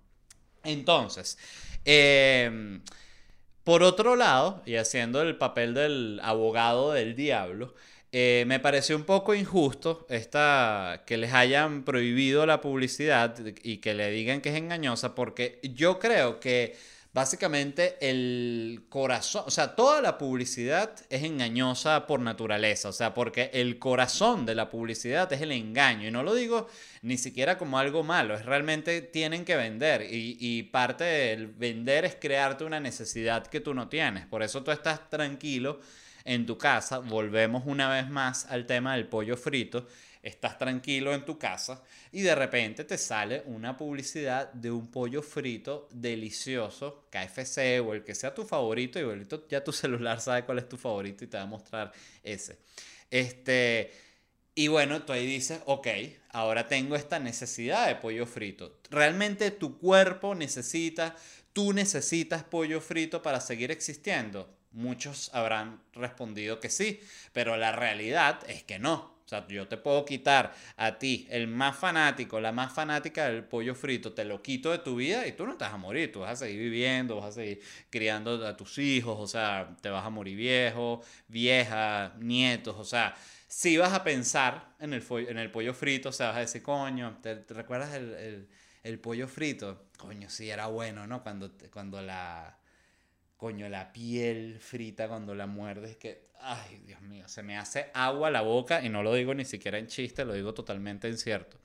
Entonces, 0.66 1.38
eh, 1.84 2.80
por 3.64 3.82
otro 3.82 4.14
lado, 4.14 4.62
y 4.64 4.76
haciendo 4.76 5.22
el 5.22 5.36
papel 5.36 5.74
del 5.74 6.20
abogado 6.22 6.92
del 6.92 7.16
diablo, 7.16 7.74
eh, 8.12 8.44
me 8.46 8.60
pareció 8.60 8.96
un 8.96 9.04
poco 9.04 9.34
injusto 9.34 10.06
esta, 10.08 11.02
que 11.04 11.16
les 11.16 11.32
hayan 11.32 11.84
prohibido 11.84 12.46
la 12.46 12.60
publicidad 12.60 13.34
y 13.62 13.78
que 13.78 13.94
le 13.94 14.10
digan 14.10 14.40
que 14.40 14.50
es 14.50 14.56
engañosa, 14.56 15.14
porque 15.14 15.58
yo 15.62 15.98
creo 15.98 16.38
que 16.38 16.76
básicamente 17.16 17.96
el 18.02 18.84
corazón, 18.90 19.44
o 19.46 19.50
sea, 19.50 19.74
toda 19.74 20.02
la 20.02 20.18
publicidad 20.18 20.90
es 21.08 21.22
engañosa 21.22 22.06
por 22.06 22.20
naturaleza, 22.20 22.90
o 22.90 22.92
sea, 22.92 23.14
porque 23.14 23.48
el 23.54 23.78
corazón 23.78 24.44
de 24.44 24.54
la 24.54 24.68
publicidad 24.68 25.32
es 25.32 25.40
el 25.40 25.50
engaño, 25.52 26.06
y 26.08 26.10
no 26.10 26.22
lo 26.22 26.34
digo 26.34 26.68
ni 27.00 27.16
siquiera 27.16 27.56
como 27.56 27.78
algo 27.78 28.02
malo, 28.02 28.34
es 28.34 28.44
realmente 28.44 29.00
tienen 29.00 29.46
que 29.46 29.56
vender, 29.56 30.02
y, 30.02 30.36
y 30.38 30.64
parte 30.64 31.04
del 31.04 31.46
vender 31.46 32.04
es 32.04 32.16
crearte 32.16 32.64
una 32.64 32.80
necesidad 32.80 33.46
que 33.46 33.60
tú 33.60 33.72
no 33.72 33.88
tienes, 33.88 34.26
por 34.26 34.42
eso 34.42 34.62
tú 34.62 34.70
estás 34.70 35.08
tranquilo 35.08 35.80
en 36.26 36.44
tu 36.44 36.58
casa, 36.58 36.98
volvemos 36.98 37.62
una 37.64 37.88
vez 37.88 38.10
más 38.10 38.44
al 38.50 38.66
tema 38.66 38.94
del 38.94 39.06
pollo 39.06 39.38
frito, 39.38 39.86
estás 40.22 40.58
tranquilo 40.58 41.14
en 41.14 41.24
tu 41.24 41.38
casa 41.38 41.82
y 42.12 42.22
de 42.22 42.34
repente 42.34 42.84
te 42.84 42.98
sale 42.98 43.42
una 43.46 43.76
publicidad 43.76 44.52
de 44.52 44.70
un 44.70 44.90
pollo 44.90 45.22
frito 45.22 45.88
delicioso, 45.92 47.06
KFC 47.10 47.80
o 47.84 47.94
el 47.94 48.04
que 48.04 48.14
sea 48.14 48.34
tu 48.34 48.44
favorito, 48.44 48.98
y 48.98 49.26
ya 49.48 49.62
tu 49.62 49.72
celular 49.72 50.20
sabe 50.20 50.44
cuál 50.44 50.58
es 50.58 50.68
tu 50.68 50.76
favorito 50.76 51.24
y 51.24 51.28
te 51.28 51.36
va 51.36 51.44
a 51.44 51.46
mostrar 51.46 51.92
ese. 52.22 52.58
Este, 53.10 53.92
y 54.54 54.68
bueno, 54.68 55.02
tú 55.02 55.12
ahí 55.12 55.26
dices, 55.26 55.60
ok, 55.66 55.86
ahora 56.30 56.66
tengo 56.66 56.96
esta 56.96 57.18
necesidad 57.18 57.88
de 57.88 57.96
pollo 57.96 58.26
frito. 58.26 58.80
Realmente 58.90 59.50
tu 59.50 59.78
cuerpo 59.78 60.34
necesita, 60.34 61.14
tú 61.52 61.72
necesitas 61.72 62.42
pollo 62.42 62.80
frito 62.80 63.22
para 63.22 63.40
seguir 63.40 63.70
existiendo. 63.70 64.56
Muchos 64.72 65.30
habrán 65.34 65.82
respondido 65.92 66.60
que 66.60 66.70
sí, 66.70 67.00
pero 67.32 67.56
la 67.56 67.72
realidad 67.72 68.40
es 68.48 68.62
que 68.62 68.78
no. 68.78 69.15
O 69.26 69.28
sea, 69.28 69.44
yo 69.48 69.66
te 69.66 69.76
puedo 69.76 70.04
quitar 70.04 70.54
a 70.76 70.98
ti, 70.98 71.26
el 71.30 71.48
más 71.48 71.76
fanático, 71.76 72.38
la 72.40 72.52
más 72.52 72.72
fanática 72.72 73.28
del 73.28 73.42
pollo 73.42 73.74
frito, 73.74 74.12
te 74.12 74.24
lo 74.24 74.40
quito 74.40 74.70
de 74.70 74.78
tu 74.78 74.94
vida 74.94 75.26
y 75.26 75.32
tú 75.32 75.44
no 75.44 75.56
te 75.56 75.64
vas 75.64 75.74
a 75.74 75.76
morir, 75.76 76.12
tú 76.12 76.20
vas 76.20 76.30
a 76.30 76.36
seguir 76.46 76.60
viviendo, 76.60 77.16
vas 77.16 77.30
a 77.30 77.32
seguir 77.32 77.60
criando 77.90 78.46
a 78.46 78.56
tus 78.56 78.78
hijos, 78.78 79.18
o 79.18 79.26
sea, 79.26 79.76
te 79.80 79.90
vas 79.90 80.06
a 80.06 80.10
morir 80.10 80.36
viejo, 80.36 81.02
vieja, 81.26 82.14
nietos, 82.20 82.76
o 82.78 82.84
sea, 82.84 83.16
si 83.48 83.76
vas 83.76 83.92
a 83.92 84.04
pensar 84.04 84.74
en 84.78 84.92
el, 84.92 85.04
en 85.10 85.38
el 85.38 85.50
pollo 85.50 85.74
frito, 85.74 86.10
o 86.10 86.12
sea, 86.12 86.28
vas 86.28 86.36
a 86.36 86.40
decir, 86.40 86.62
coño, 86.62 87.18
¿te, 87.20 87.34
recuerdas 87.48 87.94
el, 87.94 88.48
el, 88.84 88.98
pollo 89.00 89.26
frito? 89.26 89.86
Coño, 89.98 90.30
sí, 90.30 90.50
era 90.50 90.66
bueno, 90.68 91.06
¿no? 91.08 91.24
Cuando, 91.24 91.50
cuando 91.72 92.00
la 92.00 92.58
coño, 93.36 93.68
la 93.68 93.92
piel 93.92 94.58
frita 94.60 95.08
cuando 95.08 95.34
la 95.34 95.46
muerdes, 95.46 95.96
que, 95.96 96.28
ay, 96.40 96.82
Dios 96.86 97.00
mío, 97.02 97.28
se 97.28 97.42
me 97.42 97.56
hace 97.56 97.90
agua 97.94 98.30
la 98.30 98.42
boca 98.42 98.82
y 98.84 98.88
no 98.88 99.02
lo 99.02 99.14
digo 99.14 99.34
ni 99.34 99.44
siquiera 99.44 99.78
en 99.78 99.86
chiste, 99.86 100.24
lo 100.24 100.34
digo 100.34 100.54
totalmente 100.54 101.08
en 101.08 101.18
cierto. 101.18 101.58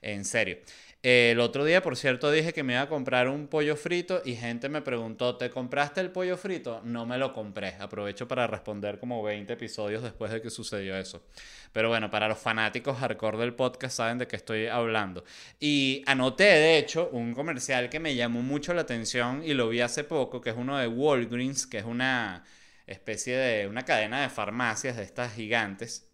En 0.00 0.24
serio. 0.24 0.58
El 1.02 1.40
otro 1.40 1.64
día, 1.64 1.82
por 1.82 1.96
cierto, 1.96 2.30
dije 2.30 2.52
que 2.52 2.62
me 2.62 2.74
iba 2.74 2.82
a 2.82 2.88
comprar 2.88 3.28
un 3.28 3.48
pollo 3.48 3.74
frito 3.74 4.22
y 4.24 4.36
gente 4.36 4.68
me 4.68 4.82
preguntó, 4.82 5.36
¿te 5.36 5.50
compraste 5.50 6.00
el 6.00 6.12
pollo 6.12 6.36
frito? 6.36 6.80
No 6.84 7.06
me 7.06 7.18
lo 7.18 7.32
compré. 7.32 7.74
Aprovecho 7.80 8.28
para 8.28 8.46
responder 8.46 9.00
como 9.00 9.20
20 9.20 9.52
episodios 9.52 10.04
después 10.04 10.30
de 10.30 10.40
que 10.40 10.48
sucedió 10.48 10.96
eso. 10.96 11.24
Pero 11.72 11.88
bueno, 11.88 12.08
para 12.08 12.28
los 12.28 12.38
fanáticos 12.38 12.98
hardcore 12.98 13.38
del 13.38 13.54
podcast 13.54 13.96
saben 13.96 14.18
de 14.18 14.28
qué 14.28 14.36
estoy 14.36 14.68
hablando. 14.68 15.24
Y 15.58 16.04
anoté, 16.06 16.44
de 16.44 16.78
hecho, 16.78 17.08
un 17.10 17.34
comercial 17.34 17.90
que 17.90 17.98
me 17.98 18.14
llamó 18.14 18.40
mucho 18.42 18.72
la 18.72 18.82
atención 18.82 19.42
y 19.44 19.54
lo 19.54 19.70
vi 19.70 19.80
hace 19.80 20.04
poco, 20.04 20.40
que 20.40 20.50
es 20.50 20.56
uno 20.56 20.78
de 20.78 20.86
Walgreens, 20.86 21.66
que 21.66 21.78
es 21.78 21.84
una 21.84 22.44
especie 22.86 23.36
de 23.36 23.66
una 23.66 23.84
cadena 23.84 24.22
de 24.22 24.28
farmacias 24.28 24.96
de 24.96 25.02
estas 25.02 25.34
gigantes. 25.34 26.06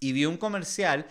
Y 0.00 0.12
vi 0.12 0.24
un 0.24 0.38
comercial 0.38 1.06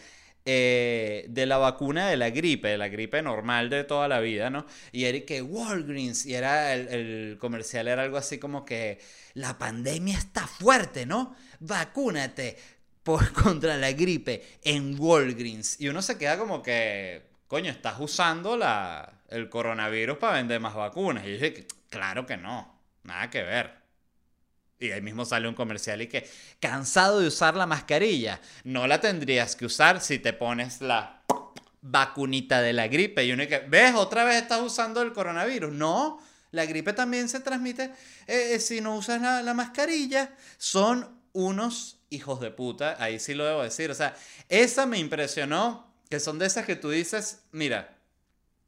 eh, 0.50 1.25
de 1.27 1.46
la 1.46 1.58
vacuna 1.58 2.08
de 2.08 2.16
la 2.16 2.30
gripe, 2.30 2.70
de 2.70 2.77
la 2.77 2.88
gripe 2.88 3.22
normal 3.22 3.70
de 3.70 3.84
toda 3.84 4.08
la 4.08 4.22
vida, 4.22 4.50
¿no? 4.50 4.66
Y 4.94 5.04
era 5.04 5.20
que 5.25 5.42
Walgreens, 5.42 6.25
y 6.25 6.36
era 6.36 6.74
el, 6.74 7.36
comercial 7.38 7.89
era 7.89 8.04
algo 8.04 8.16
así 8.16 8.38
como 8.38 8.63
que 8.63 8.98
la 9.34 9.58
pandemia 9.58 10.18
está 10.18 10.48
fuerte, 10.48 11.06
¿no? 11.06 11.36
Vacúnate 11.60 12.58
por, 13.04 13.34
contra 13.44 13.75
la 13.75 13.92
gripe 13.92 14.42
en 14.63 14.98
Walgreens. 14.98 15.82
Y 15.82 15.89
uno 15.89 16.01
se 16.01 16.18
queda 16.18 16.38
como 16.38 16.63
que, 16.63 17.24
coño, 17.50 17.70
estás 17.70 18.00
usando 18.00 18.56
la, 18.56 19.22
el 19.27 19.50
coronavirus 19.50 20.18
para 20.18 20.38
vender 20.38 20.62
más 20.62 20.75
vacunas. 20.75 21.25
Y 21.25 21.27
yo 21.27 21.34
dije, 21.34 21.68
claro 21.89 22.25
que 22.25 22.38
no, 22.38 22.74
nada 23.04 23.30
que 23.30 23.44
ver. 23.44 23.74
Y 24.80 24.92
ahí 24.92 25.02
mismo 25.02 25.26
sale 25.26 25.48
un 25.48 25.56
comercial 25.56 26.02
y 26.02 26.08
que, 26.08 26.30
cansado 26.60 27.20
de 27.20 27.28
usar 27.28 27.56
la 27.56 27.66
mascarilla, 27.66 28.40
no 28.64 28.86
la 28.86 29.02
tendrías 29.02 29.56
que 29.56 29.66
usar 29.66 30.02
si 30.02 30.20
te 30.20 30.34
pones 30.34 30.82
la 30.82 31.24
vacunita 31.82 32.62
de 32.62 32.74
la 32.74 32.88
gripe. 32.88 33.26
Y 33.26 33.32
uno 33.32 33.48
que, 33.48 33.60
¿ves? 33.60 33.96
Otra 33.96 34.24
vez 34.24 34.44
estás 34.44 34.62
usando 34.62 35.02
el 35.02 35.14
coronavirus. 35.14 35.72
No, 35.72 36.22
la 36.52 36.66
gripe 36.66 36.94
también 36.94 37.28
se 37.28 37.40
transmite 37.40 37.86
eh, 38.28 38.54
eh, 38.54 38.60
si 38.60 38.82
no 38.82 38.96
usas 38.96 39.22
la, 39.22 39.42
la 39.42 39.54
mascarilla. 39.54 40.36
Son 40.58 41.18
unos 41.34 42.00
hijos 42.10 42.40
de 42.40 42.52
puta, 42.52 42.96
ahí 43.00 43.20
sí 43.20 43.34
lo 43.34 43.46
debo 43.46 43.64
decir. 43.64 43.92
O 43.92 43.96
sea, 43.96 44.16
esa 44.50 44.86
me 44.86 45.00
impresionó, 45.00 45.92
que 46.10 46.20
son 46.20 46.40
de 46.40 46.46
esas 46.46 46.66
que 46.66 46.76
tú 46.76 46.90
dices, 46.90 47.42
mira, 47.52 47.98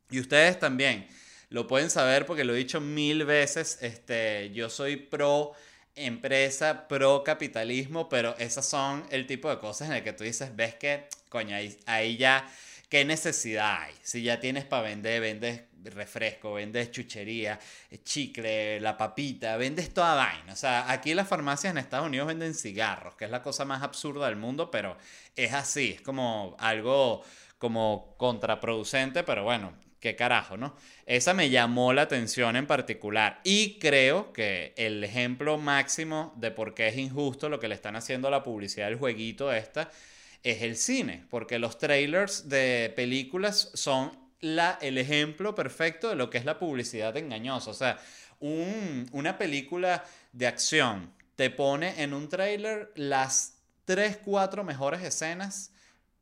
y 0.09 0.19
ustedes 0.19 0.59
también 0.59 1.07
lo 1.49 1.67
pueden 1.67 1.89
saber 1.89 2.25
porque 2.25 2.43
lo 2.43 2.53
he 2.53 2.57
dicho 2.57 2.81
mil 2.81 3.25
veces, 3.25 3.77
este, 3.81 4.51
yo 4.53 4.69
soy 4.69 4.97
pro 4.97 5.53
empresa 5.95 6.87
pro 6.87 7.23
capitalismo, 7.23 8.09
pero 8.09 8.35
esas 8.37 8.65
son 8.65 9.05
el 9.11 9.25
tipo 9.27 9.49
de 9.49 9.59
cosas 9.59 9.89
en 9.89 9.95
el 9.95 10.03
que 10.03 10.13
tú 10.13 10.23
dices, 10.23 10.55
ves 10.55 10.75
que, 10.75 11.07
coño, 11.29 11.55
ahí, 11.85 12.17
ya, 12.17 12.49
¿qué 12.89 13.05
necesidad 13.05 13.81
hay? 13.83 13.93
Si 14.01 14.23
ya 14.23 14.39
tienes 14.39 14.65
para 14.65 14.83
vender, 14.83 15.21
vendes 15.21 15.63
refresco, 15.83 16.53
vendes 16.53 16.91
chuchería, 16.91 17.59
chicle, 18.03 18.79
la 18.79 18.97
papita, 18.97 19.57
vendes 19.57 19.93
toda 19.93 20.15
vaina. 20.15 20.53
O 20.53 20.55
sea, 20.55 20.91
aquí 20.91 21.13
las 21.13 21.27
farmacias 21.27 21.71
en 21.71 21.77
Estados 21.77 22.07
Unidos 22.07 22.27
venden 22.27 22.53
cigarros, 22.53 23.15
que 23.15 23.25
es 23.25 23.31
la 23.31 23.41
cosa 23.41 23.65
más 23.65 23.83
absurda 23.83 24.27
del 24.27 24.35
mundo, 24.35 24.71
pero 24.71 24.97
es 25.35 25.53
así, 25.53 25.93
es 25.95 26.01
como 26.01 26.55
algo 26.59 27.23
como 27.57 28.15
contraproducente, 28.17 29.23
pero 29.23 29.43
bueno, 29.43 29.73
qué 29.99 30.15
carajo, 30.15 30.57
¿no? 30.57 30.75
Esa 31.05 31.33
me 31.33 31.49
llamó 31.49 31.93
la 31.93 32.03
atención 32.03 32.55
en 32.55 32.67
particular 32.67 33.41
y 33.43 33.79
creo 33.79 34.31
que 34.33 34.73
el 34.77 35.03
ejemplo 35.03 35.57
máximo 35.57 36.33
de 36.37 36.51
por 36.51 36.73
qué 36.73 36.87
es 36.87 36.97
injusto 36.97 37.49
lo 37.49 37.59
que 37.59 37.67
le 37.67 37.75
están 37.75 37.95
haciendo 37.95 38.27
a 38.27 38.31
la 38.31 38.43
publicidad 38.43 38.87
del 38.87 38.97
jueguito 38.97 39.51
esta 39.51 39.91
es 40.43 40.61
el 40.61 40.77
cine, 40.77 41.25
porque 41.29 41.59
los 41.59 41.77
trailers 41.77 42.47
de 42.47 42.93
películas 42.95 43.71
son 43.73 44.11
la, 44.39 44.77
el 44.81 44.97
ejemplo 44.97 45.53
perfecto 45.53 46.09
de 46.09 46.15
lo 46.15 46.29
que 46.29 46.37
es 46.37 46.45
la 46.45 46.59
publicidad 46.59 47.17
engañosa. 47.17 47.71
O 47.71 47.73
sea, 47.73 47.99
una 48.39 49.37
película 49.37 50.05
de 50.31 50.47
acción 50.47 51.11
te 51.35 51.49
pone 51.49 52.01
en 52.01 52.13
un 52.13 52.29
trailer 52.29 52.91
las 52.95 53.55
3, 53.85 54.19
4 54.23 54.63
mejores 54.63 55.01
escenas 55.01 55.73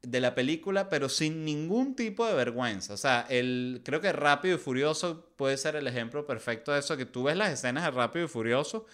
de 0.09 0.21
la 0.21 0.33
película, 0.33 0.87
pero 0.89 1.09
sin 1.09 1.43
ningún 1.43 1.93
tipo 1.95 2.25
de 2.25 2.33
vergüenza. 2.33 2.93
O 2.93 2.97
sea, 2.97 3.25
el, 3.29 3.81
creo 3.83 3.99
que 3.99 4.13
Rápido 4.13 4.55
y 4.55 4.59
Furioso 4.59 5.29
puede 5.35 5.57
ser 5.57 5.75
el 5.75 5.85
ejemplo 5.85 6.25
perfecto 6.25 6.71
de 6.71 6.79
eso, 6.79 6.95
que 6.95 7.05
tú 7.05 7.23
ves 7.23 7.35
las 7.35 7.51
escenas 7.51 7.83
de 7.83 7.91
Rápido 7.91 8.25
y 8.25 8.29
Furioso, 8.29 8.85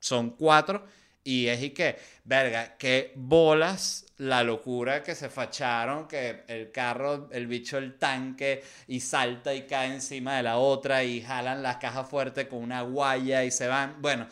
son 0.00 0.30
cuatro, 0.30 0.86
y 1.24 1.48
es 1.48 1.62
y 1.62 1.70
que, 1.70 1.98
verga, 2.24 2.76
qué 2.78 3.12
bolas 3.16 4.06
la 4.16 4.42
locura 4.42 5.02
que 5.02 5.14
se 5.14 5.28
facharon, 5.28 6.08
que 6.08 6.44
el 6.48 6.70
carro, 6.72 7.28
el 7.32 7.46
bicho, 7.46 7.76
el 7.76 7.98
tanque, 7.98 8.64
y 8.88 9.00
salta 9.00 9.52
y 9.52 9.66
cae 9.66 9.92
encima 9.92 10.38
de 10.38 10.44
la 10.44 10.56
otra, 10.56 11.04
y 11.04 11.20
jalan 11.20 11.62
la 11.62 11.78
caja 11.78 12.04
fuerte 12.04 12.48
con 12.48 12.60
una 12.60 12.80
guaya 12.80 13.44
y 13.44 13.50
se 13.50 13.66
van. 13.66 14.00
Bueno, 14.00 14.26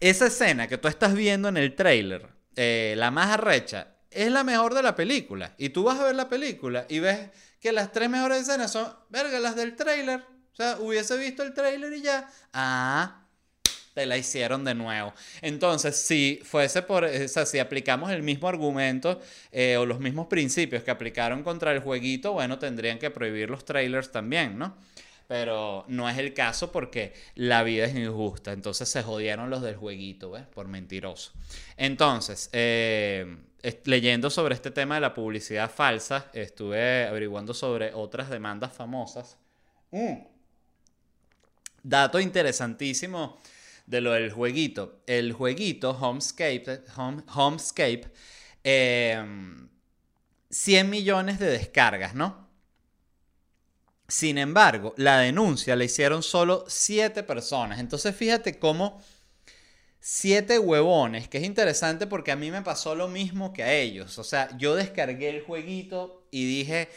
esa 0.00 0.26
escena 0.26 0.66
que 0.66 0.78
tú 0.78 0.88
estás 0.88 1.14
viendo 1.14 1.48
en 1.48 1.56
el 1.56 1.76
trailer, 1.76 2.26
eh, 2.56 2.94
la 2.96 3.12
más 3.12 3.30
arrecha, 3.30 3.95
es 4.16 4.32
la 4.32 4.44
mejor 4.44 4.74
de 4.74 4.82
la 4.82 4.96
película. 4.96 5.54
Y 5.58 5.68
tú 5.68 5.84
vas 5.84 6.00
a 6.00 6.04
ver 6.04 6.14
la 6.14 6.28
película 6.28 6.86
y 6.88 7.00
ves 7.00 7.28
que 7.60 7.70
las 7.70 7.92
tres 7.92 8.08
mejores 8.08 8.42
escenas 8.42 8.72
son, 8.72 8.90
verga, 9.10 9.38
las 9.38 9.56
del 9.56 9.76
trailer. 9.76 10.20
O 10.52 10.56
sea, 10.56 10.78
hubiese 10.80 11.18
visto 11.18 11.42
el 11.42 11.52
trailer 11.52 11.92
y 11.92 12.02
ya. 12.02 12.30
Ah, 12.52 13.26
te 13.92 14.06
la 14.06 14.16
hicieron 14.16 14.64
de 14.64 14.74
nuevo. 14.74 15.12
Entonces, 15.42 15.96
si 15.96 16.40
fuese 16.44 16.82
por, 16.82 17.04
o 17.04 17.28
sea, 17.28 17.44
si 17.44 17.58
aplicamos 17.58 18.10
el 18.10 18.22
mismo 18.22 18.48
argumento 18.48 19.20
eh, 19.52 19.76
o 19.76 19.84
los 19.84 20.00
mismos 20.00 20.26
principios 20.28 20.82
que 20.82 20.90
aplicaron 20.90 21.42
contra 21.42 21.72
el 21.72 21.80
jueguito, 21.80 22.32
bueno, 22.32 22.58
tendrían 22.58 22.98
que 22.98 23.10
prohibir 23.10 23.50
los 23.50 23.64
trailers 23.64 24.12
también, 24.12 24.58
¿no? 24.58 24.76
Pero 25.28 25.84
no 25.88 26.08
es 26.08 26.16
el 26.18 26.32
caso 26.32 26.72
porque 26.72 27.12
la 27.34 27.62
vida 27.62 27.84
es 27.86 27.96
injusta. 27.96 28.52
Entonces 28.52 28.88
se 28.88 29.02
jodieron 29.02 29.50
los 29.50 29.60
del 29.60 29.76
jueguito, 29.76 30.30
¿ves? 30.30 30.46
Por 30.46 30.68
mentiroso. 30.68 31.32
Entonces, 31.76 32.48
eh, 32.52 33.36
leyendo 33.84 34.30
sobre 34.30 34.54
este 34.54 34.70
tema 34.70 34.96
de 34.96 35.00
la 35.00 35.14
publicidad 35.14 35.70
falsa, 35.70 36.30
estuve 36.32 37.06
averiguando 37.06 37.54
sobre 37.54 37.92
otras 37.94 38.30
demandas 38.30 38.72
famosas. 38.72 39.36
Mm. 39.90 40.18
Dato 41.82 42.20
interesantísimo 42.20 43.38
de 43.86 44.00
lo 44.00 44.12
del 44.12 44.32
jueguito. 44.32 45.02
El 45.06 45.32
jueguito 45.32 45.90
Homescape, 45.90 46.82
Homescape 47.34 48.10
100 48.62 49.70
eh, 50.64 50.84
millones 50.84 51.38
de 51.38 51.46
descargas, 51.46 52.14
¿no? 52.14 52.46
Sin 54.08 54.38
embargo, 54.38 54.94
la 54.96 55.18
denuncia 55.18 55.74
la 55.74 55.84
hicieron 55.84 56.22
solo 56.22 56.64
7 56.68 57.22
personas. 57.24 57.80
Entonces 57.80 58.14
fíjate 58.14 58.58
cómo 58.58 59.00
siete 60.08 60.60
huevones, 60.60 61.26
que 61.26 61.38
es 61.38 61.44
interesante 61.44 62.06
porque 62.06 62.30
a 62.30 62.36
mí 62.36 62.52
me 62.52 62.62
pasó 62.62 62.94
lo 62.94 63.08
mismo 63.08 63.52
que 63.52 63.64
a 63.64 63.72
ellos. 63.72 64.20
O 64.20 64.22
sea, 64.22 64.56
yo 64.56 64.76
descargué 64.76 65.30
el 65.30 65.42
jueguito 65.42 66.28
y 66.30 66.46
dije, 66.46 66.88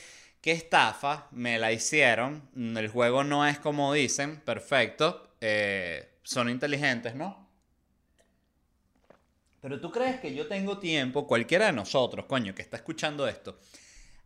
qué 0.42 0.52
estafa, 0.52 1.28
me 1.32 1.58
la 1.58 1.72
hicieron. 1.72 2.48
El 2.56 2.88
juego 2.88 3.24
no 3.24 3.48
es 3.48 3.58
como 3.58 3.92
dicen, 3.94 4.40
perfecto. 4.42 5.34
Eh, 5.42 6.08
son 6.22 6.52
inteligentes, 6.52 7.16
¿no? 7.16 7.50
Pero 9.60 9.82
tú 9.82 9.92
crees 9.92 10.20
que 10.20 10.36
yo 10.36 10.48
tengo 10.48 10.78
tiempo, 10.78 11.26
cualquiera 11.26 11.66
de 11.66 11.74
nosotros, 11.74 12.28
coño, 12.28 12.54
que 12.54 12.62
está 12.62 12.78
escuchando 12.78 13.28
esto, 13.28 13.60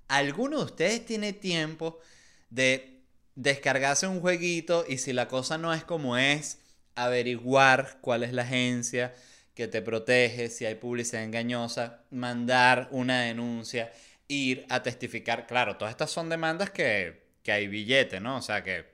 ¿alguno 0.09 0.57
de 0.57 0.65
ustedes 0.65 1.05
tiene 1.05 1.31
tiempo 1.31 2.01
de 2.49 2.99
descargarse 3.35 4.07
un 4.07 4.19
jueguito 4.19 4.83
y 4.85 4.97
si 4.97 5.13
la 5.13 5.29
cosa 5.29 5.57
no 5.57 5.73
es 5.73 5.85
como 5.85 6.17
es, 6.17 6.59
averiguar 6.95 7.97
cuál 8.01 8.23
es 8.23 8.33
la 8.33 8.43
agencia 8.43 9.13
que 9.55 9.67
te 9.67 9.81
protege, 9.81 10.50
si 10.50 10.65
hay 10.65 10.75
publicidad 10.75 11.23
engañosa, 11.23 12.03
mandar 12.12 12.88
una 12.91 13.21
denuncia, 13.21 13.91
ir 14.27 14.65
a 14.69 14.81
testificar? 14.83 15.47
Claro, 15.47 15.77
todas 15.77 15.91
estas 15.91 16.12
son 16.12 16.29
demandas 16.29 16.71
que, 16.71 17.23
que 17.43 17.51
hay 17.51 17.67
billete, 17.67 18.19
¿no? 18.19 18.38
O 18.38 18.41
sea 18.41 18.63
que 18.63 18.85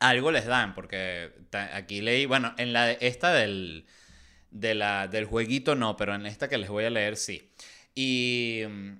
algo 0.00 0.30
les 0.32 0.46
dan, 0.46 0.74
porque 0.74 1.32
aquí 1.72 2.00
leí, 2.00 2.26
bueno, 2.26 2.54
en 2.58 2.72
la 2.72 2.92
esta 2.92 3.32
del 3.32 3.86
de 4.52 4.74
la, 4.74 5.08
del 5.08 5.24
jueguito 5.24 5.74
no, 5.74 5.96
pero 5.96 6.14
en 6.14 6.26
esta 6.26 6.48
que 6.48 6.58
les 6.58 6.68
voy 6.68 6.84
a 6.84 6.90
leer 6.90 7.16
sí. 7.16 7.50
Y 7.94 8.62
mm, 8.68 8.92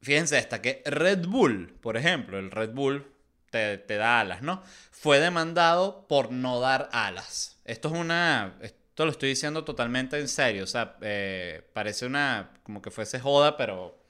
fíjense 0.00 0.38
esta, 0.38 0.62
que 0.62 0.82
Red 0.86 1.26
Bull, 1.26 1.74
por 1.80 1.96
ejemplo, 1.96 2.38
el 2.38 2.50
Red 2.50 2.70
Bull 2.70 3.09
te, 3.50 3.96
da 3.96 4.20
alas, 4.20 4.42
¿no? 4.42 4.62
Fue 4.90 5.20
demandado 5.20 6.06
por 6.08 6.32
no 6.32 6.60
dar 6.60 6.88
alas. 6.92 7.58
Esto 7.64 7.88
es 7.88 7.94
una... 7.94 8.56
Esto 8.60 9.04
lo 9.04 9.12
estoy 9.12 9.30
diciendo 9.30 9.64
totalmente 9.64 10.18
en 10.18 10.28
serio. 10.28 10.64
O 10.64 10.66
sea, 10.66 10.96
eh, 11.00 11.62
parece 11.72 12.06
una... 12.06 12.50
como 12.62 12.80
que 12.80 12.90
fuese 12.90 13.20
joda, 13.20 13.56
pero... 13.56 14.02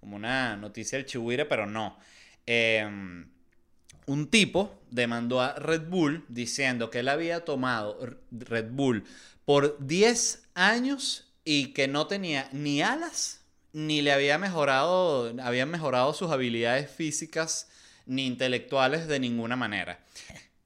como 0.00 0.16
una 0.16 0.56
noticia 0.56 0.98
del 0.98 1.06
chihuire, 1.06 1.46
pero 1.46 1.66
no. 1.66 1.98
Em, 2.46 3.28
un 4.06 4.30
tipo 4.30 4.82
demandó 4.90 5.40
a 5.40 5.54
Red 5.54 5.88
Bull 5.88 6.24
diciendo 6.28 6.90
que 6.90 7.00
él 7.00 7.08
había 7.08 7.44
tomado 7.44 7.98
Red 8.30 8.70
Bull 8.70 9.04
por 9.44 9.78
10 9.84 10.48
años 10.54 11.32
y 11.44 11.72
que 11.72 11.88
no 11.88 12.06
tenía 12.06 12.48
ni 12.52 12.82
alas, 12.82 13.40
ni 13.72 14.02
le 14.02 14.12
había 14.12 14.38
mejorado, 14.38 15.32
habían 15.42 15.70
mejorado 15.70 16.12
sus 16.14 16.30
habilidades 16.30 16.90
físicas 16.90 17.68
ni 18.06 18.26
intelectuales 18.26 19.08
de 19.08 19.20
ninguna 19.20 19.56
manera. 19.56 20.00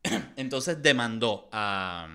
Entonces 0.36 0.82
demandó 0.82 1.48
a, 1.52 2.08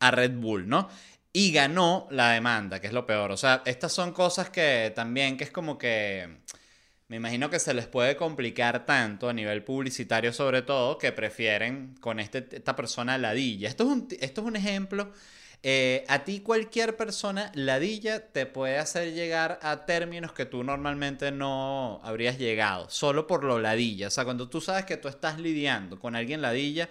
a 0.00 0.10
Red 0.10 0.32
Bull, 0.32 0.68
¿no? 0.68 0.88
Y 1.32 1.52
ganó 1.52 2.06
la 2.10 2.32
demanda, 2.32 2.80
que 2.80 2.88
es 2.88 2.92
lo 2.92 3.06
peor. 3.06 3.30
O 3.30 3.36
sea, 3.36 3.62
estas 3.64 3.92
son 3.92 4.12
cosas 4.12 4.50
que 4.50 4.92
también, 4.94 5.36
que 5.36 5.44
es 5.44 5.50
como 5.50 5.78
que 5.78 6.42
me 7.12 7.16
imagino 7.16 7.50
que 7.50 7.58
se 7.58 7.74
les 7.74 7.86
puede 7.86 8.16
complicar 8.16 8.86
tanto 8.86 9.28
a 9.28 9.34
nivel 9.34 9.62
publicitario 9.62 10.32
sobre 10.32 10.62
todo 10.62 10.96
que 10.96 11.12
prefieren 11.12 11.94
con 12.00 12.18
este, 12.18 12.46
esta 12.50 12.74
persona 12.74 13.18
ladilla. 13.18 13.68
Esto 13.68 13.84
es 13.84 13.90
un, 13.90 14.08
esto 14.18 14.40
es 14.40 14.46
un 14.46 14.56
ejemplo. 14.56 15.12
Eh, 15.64 16.04
a 16.08 16.24
ti 16.24 16.40
cualquier 16.40 16.96
persona 16.96 17.52
ladilla 17.54 18.26
te 18.32 18.46
puede 18.46 18.78
hacer 18.78 19.12
llegar 19.12 19.60
a 19.62 19.86
términos 19.86 20.32
que 20.32 20.44
tú 20.44 20.64
normalmente 20.64 21.30
no 21.30 22.00
habrías 22.02 22.36
llegado, 22.38 22.90
solo 22.90 23.26
por 23.28 23.44
lo 23.44 23.60
ladilla. 23.60 24.08
O 24.08 24.10
sea, 24.10 24.24
cuando 24.24 24.48
tú 24.48 24.60
sabes 24.60 24.84
que 24.84 24.96
tú 24.96 25.08
estás 25.08 25.38
lidiando 25.38 26.00
con 26.00 26.16
alguien 26.16 26.42
ladilla, 26.42 26.88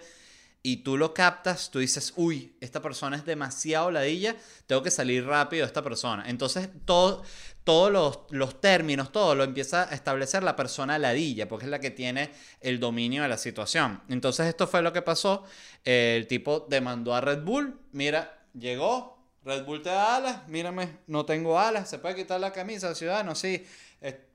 y 0.64 0.78
tú 0.78 0.96
lo 0.96 1.12
captas, 1.12 1.70
tú 1.70 1.80
dices, 1.80 2.12
uy, 2.16 2.54
esta 2.60 2.80
persona 2.80 3.16
es 3.16 3.24
demasiado 3.24 3.90
ladilla, 3.90 4.36
tengo 4.66 4.82
que 4.82 4.92
salir 4.92 5.26
rápido 5.26 5.62
de 5.62 5.66
esta 5.66 5.82
persona. 5.82 6.24
Entonces, 6.28 6.68
todo, 6.84 7.24
todos 7.64 7.90
los, 7.90 8.20
los, 8.30 8.60
términos, 8.60 9.10
todo 9.10 9.34
lo 9.34 9.42
empieza 9.42 9.90
a 9.90 9.94
establecer 9.94 10.44
la 10.44 10.54
persona 10.54 10.98
ladilla, 11.00 11.48
porque 11.48 11.64
es 11.64 11.70
la 11.70 11.80
que 11.80 11.90
tiene 11.90 12.30
el 12.60 12.78
dominio 12.78 13.22
de 13.22 13.28
la 13.28 13.38
situación. 13.38 14.02
Entonces, 14.08 14.46
esto 14.46 14.68
fue 14.68 14.82
lo 14.82 14.92
que 14.92 15.02
pasó. 15.02 15.42
el 15.84 16.28
tipo 16.28 16.64
demandó 16.70 17.12
a 17.14 17.20
Red 17.20 17.42
Bull, 17.42 17.80
mira, 17.90 18.41
llegó, 18.54 19.18
Red 19.44 19.64
Bull 19.64 19.82
te 19.82 19.90
da 19.90 20.16
alas, 20.16 20.48
mírame, 20.48 20.88
no 21.06 21.24
tengo 21.24 21.58
alas, 21.58 21.90
se 21.90 21.98
puede 21.98 22.14
quitar 22.14 22.40
la 22.40 22.52
camisa, 22.52 22.94
ciudadano, 22.94 23.34
sí. 23.34 23.66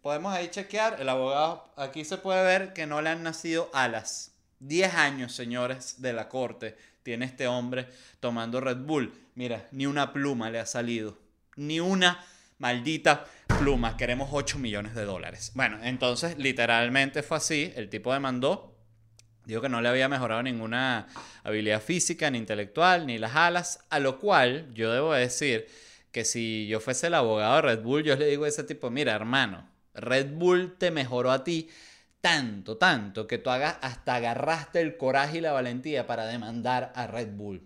podemos 0.01 0.33
ahí 0.33 0.49
chequear, 0.49 0.99
el 0.99 1.09
abogado, 1.09 1.71
aquí 1.77 2.03
se 2.03 2.17
puede 2.17 2.43
ver 2.43 2.73
que 2.73 2.85
no 2.85 3.01
le 3.01 3.09
han 3.09 3.23
nacido 3.23 3.69
alas. 3.73 4.33
10 4.59 4.93
años, 4.95 5.33
señores 5.33 6.01
de 6.01 6.13
la 6.13 6.29
corte, 6.29 6.77
tiene 7.03 7.25
este 7.25 7.47
hombre 7.47 7.87
tomando 8.19 8.59
Red 8.59 8.77
Bull. 8.77 9.13
Mira, 9.35 9.67
ni 9.71 9.85
una 9.85 10.11
pluma 10.13 10.49
le 10.49 10.59
ha 10.59 10.65
salido. 10.65 11.17
Ni 11.55 11.79
una 11.79 12.25
maldita 12.57 13.25
pluma. 13.59 13.97
Queremos 13.97 14.29
8 14.31 14.57
millones 14.59 14.95
de 14.95 15.05
dólares. 15.05 15.51
Bueno, 15.53 15.79
entonces 15.83 16.37
literalmente 16.37 17.23
fue 17.23 17.37
así. 17.37 17.71
El 17.75 17.89
tipo 17.89 18.11
demandó. 18.11 18.76
Dijo 19.47 19.61
que 19.61 19.69
no 19.69 19.81
le 19.81 19.87
había 19.87 20.09
mejorado 20.09 20.43
ninguna 20.43 21.07
habilidad 21.45 21.81
física, 21.81 22.29
ni 22.29 22.37
intelectual, 22.37 23.07
ni 23.07 23.17
las 23.17 23.33
alas. 23.33 23.79
A 23.89 23.99
lo 23.99 24.19
cual 24.19 24.73
yo 24.73 24.91
debo 24.91 25.13
decir 25.13 25.67
que 26.11 26.25
si 26.25 26.67
yo 26.67 26.81
fuese 26.81 27.07
el 27.07 27.13
abogado 27.13 27.55
de 27.55 27.61
Red 27.61 27.81
Bull, 27.81 28.03
yo 28.03 28.17
le 28.17 28.25
digo 28.27 28.43
a 28.43 28.49
ese 28.49 28.65
tipo, 28.65 28.89
mira 28.89 29.15
hermano, 29.15 29.65
Red 29.93 30.33
Bull 30.33 30.75
te 30.77 30.91
mejoró 30.91 31.31
a 31.31 31.45
ti 31.45 31.69
tanto, 32.19 32.75
tanto, 32.75 33.25
que 33.25 33.37
tú 33.37 33.49
hagas, 33.49 33.77
hasta 33.81 34.15
agarraste 34.15 34.81
el 34.81 34.97
coraje 34.97 35.37
y 35.37 35.41
la 35.41 35.53
valentía 35.53 36.05
para 36.05 36.25
demandar 36.25 36.91
a 36.93 37.07
Red 37.07 37.29
Bull. 37.31 37.65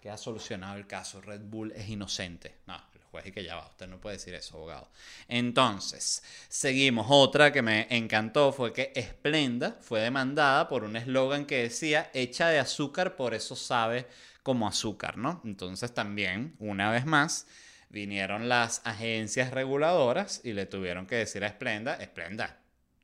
Que 0.00 0.08
ha 0.08 0.16
solucionado 0.16 0.76
el 0.76 0.86
caso. 0.86 1.20
Red 1.20 1.40
Bull 1.40 1.72
es 1.72 1.88
inocente. 1.88 2.58
No, 2.68 2.80
juez 3.10 3.26
y 3.26 3.32
que 3.32 3.44
ya 3.44 3.56
va. 3.56 3.68
Usted 3.68 3.86
no 3.88 4.00
puede 4.00 4.16
decir 4.16 4.34
eso, 4.34 4.56
abogado. 4.56 4.90
Entonces, 5.28 6.22
seguimos. 6.48 7.06
Otra 7.08 7.52
que 7.52 7.62
me 7.62 7.86
encantó 7.90 8.52
fue 8.52 8.72
que 8.72 8.92
Esplenda 8.94 9.78
fue 9.80 10.00
demandada 10.00 10.68
por 10.68 10.84
un 10.84 10.96
eslogan 10.96 11.46
que 11.46 11.62
decía, 11.62 12.10
hecha 12.14 12.48
de 12.48 12.58
azúcar, 12.58 13.16
por 13.16 13.34
eso 13.34 13.56
sabe 13.56 14.06
como 14.42 14.66
azúcar, 14.68 15.18
¿no? 15.18 15.40
Entonces 15.44 15.92
también, 15.92 16.54
una 16.58 16.90
vez 16.90 17.04
más, 17.04 17.46
vinieron 17.90 18.48
las 18.48 18.82
agencias 18.84 19.50
reguladoras 19.50 20.40
y 20.44 20.52
le 20.52 20.66
tuvieron 20.66 21.06
que 21.06 21.16
decir 21.16 21.44
a 21.44 21.48
Esplenda, 21.48 21.94
Esplenda, 21.96 22.57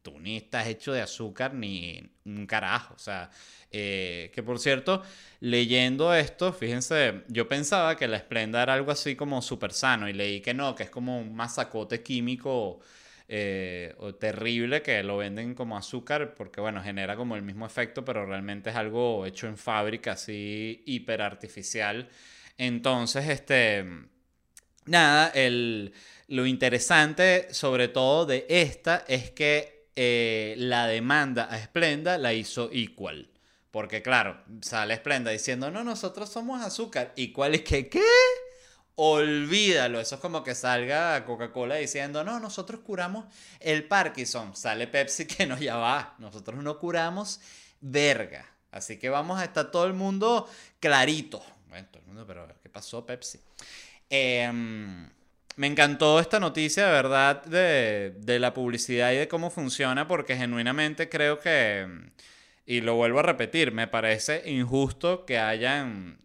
tú 0.05 0.21
ni 0.21 0.37
estás 0.37 0.69
hecho 0.69 0.93
de 0.93 1.01
azúcar 1.01 1.55
ni 1.55 2.01
un 2.27 2.47
carajo. 2.47 2.95
O 2.95 2.99
sea, 2.99 3.31
eh, 3.73 4.31
que 4.35 4.43
por 4.43 4.61
cierto, 4.61 5.03
leyendo 5.41 6.15
esto, 6.15 6.53
fíjense, 6.53 7.23
yo 7.29 7.49
pensaba 7.49 7.97
que 7.97 8.07
la 8.07 8.19
esplenda 8.19 8.63
era 8.63 8.75
algo 8.75 8.93
así 8.93 9.17
como 9.17 9.43
súper 9.43 9.73
sano 9.73 10.09
y 10.09 10.13
leí 10.13 10.41
que 10.41 10.55
no, 10.55 10.75
que 10.75 10.85
es 10.85 10.91
como 10.91 11.19
un 11.19 11.35
masacote 11.35 12.03
químico 12.03 12.81
eh, 13.29 13.95
o 13.99 14.15
terrible 14.15 14.83
que 14.83 15.03
lo 15.03 15.17
venden 15.17 15.55
como 15.55 15.77
azúcar 15.79 16.35
porque, 16.35 16.61
bueno, 16.61 16.83
genera 16.83 17.17
como 17.17 17.35
el 17.37 17.43
mismo 17.43 17.67
efecto, 17.67 18.05
pero 18.05 18.27
realmente 18.27 18.71
es 18.71 18.77
algo 18.77 19.25
hecho 19.27 19.47
en 19.49 19.57
fábrica, 19.57 20.13
así 20.13 20.83
hiper 20.87 21.23
artificial. 21.23 22.11
Entonces, 22.59 23.29
este, 23.29 23.85
nada, 24.87 25.29
el, 25.35 25.95
lo 26.29 26.47
interesante 26.47 27.49
sobre 27.53 27.89
todo 27.89 28.27
de 28.27 28.47
esta 28.49 29.05
es 29.09 29.31
que 29.31 29.75
eh, 29.97 30.55
la 30.59 30.87
demanda 30.87 31.45
a 31.45 31.59
Splenda 31.59 32.19
la 32.19 32.33
hizo 32.33 32.71
Equal. 32.73 33.31
Porque 33.71 34.03
claro, 34.03 34.41
sale 34.61 34.97
Splenda 34.97 35.31
diciendo, 35.31 35.71
no, 35.71 35.83
nosotros 35.83 36.29
somos 36.29 36.63
azúcar. 36.63 37.13
¿Equal 37.17 37.55
es 37.55 37.63
que 37.63 37.89
qué? 37.89 38.05
Olvídalo. 38.97 40.01
Eso 40.01 40.15
es 40.17 40.21
como 40.21 40.45
que 40.45 40.55
salga 40.55 41.25
Coca-Cola 41.25 41.77
diciendo, 41.77 42.23
no, 42.23 42.39
nosotros 42.39 42.81
curamos 42.81 43.25
el 43.61 43.85
Parkinson. 43.85 44.55
Sale 44.57 44.87
Pepsi 44.87 45.27
que 45.27 45.47
no, 45.47 45.59
ya 45.59 45.77
va. 45.77 46.15
Nosotros 46.19 46.63
no 46.63 46.79
curamos 46.79 47.41
verga. 47.81 48.47
Así 48.71 48.99
que 48.99 49.09
vamos 49.09 49.41
a 49.41 49.45
estar 49.45 49.71
todo 49.71 49.87
el 49.87 49.95
mundo 49.95 50.49
clarito. 50.81 51.45
Bueno, 51.69 51.89
todo 51.91 52.01
el 52.01 52.07
mundo, 52.07 52.27
pero 52.27 52.49
¿qué 52.63 52.69
pasó, 52.69 53.05
Pepsi? 53.05 53.41
Eh, 54.09 55.09
me 55.57 55.67
encantó 55.67 56.19
esta 56.19 56.41
noticia, 56.41 56.87
de 56.87 56.93
verdad, 56.93 57.45
de, 57.45 58.39
la 58.39 58.55
publicidad 58.55 59.13
y 59.13 59.17
de 59.17 59.29
cómo 59.29 59.51
funciona, 59.51 60.09
porque 60.09 60.37
genuinamente 60.37 61.09
creo 61.09 61.39
que, 61.39 61.87
y 62.67 62.81
lo 62.81 62.97
vuelvo 62.97 63.21
a 63.21 63.23
repetir, 63.23 63.73
me 63.73 63.87
parece 63.87 64.51
injusto 64.51 65.25
que 65.25 65.39
hayan 65.39 66.19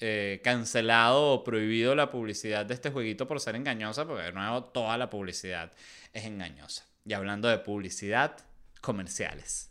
eh, 0.00 0.40
cancelado 0.44 1.32
o 1.32 1.44
prohibido 1.44 1.94
la 1.94 2.10
publicidad 2.10 2.66
de 2.66 2.74
este 2.74 2.90
jueguito 2.90 3.26
por 3.26 3.40
ser 3.40 3.56
engañosa, 3.56 4.04
porque 4.04 4.24
de 4.24 4.32
nuevo 4.32 4.64
toda 4.64 4.98
la 4.98 5.08
publicidad 5.08 5.72
es 6.12 6.24
engañosa. 6.24 6.84
Y 7.06 7.14
hablando 7.14 7.48
de 7.48 7.58
publicidad, 7.58 8.36
comerciales. 8.80 9.70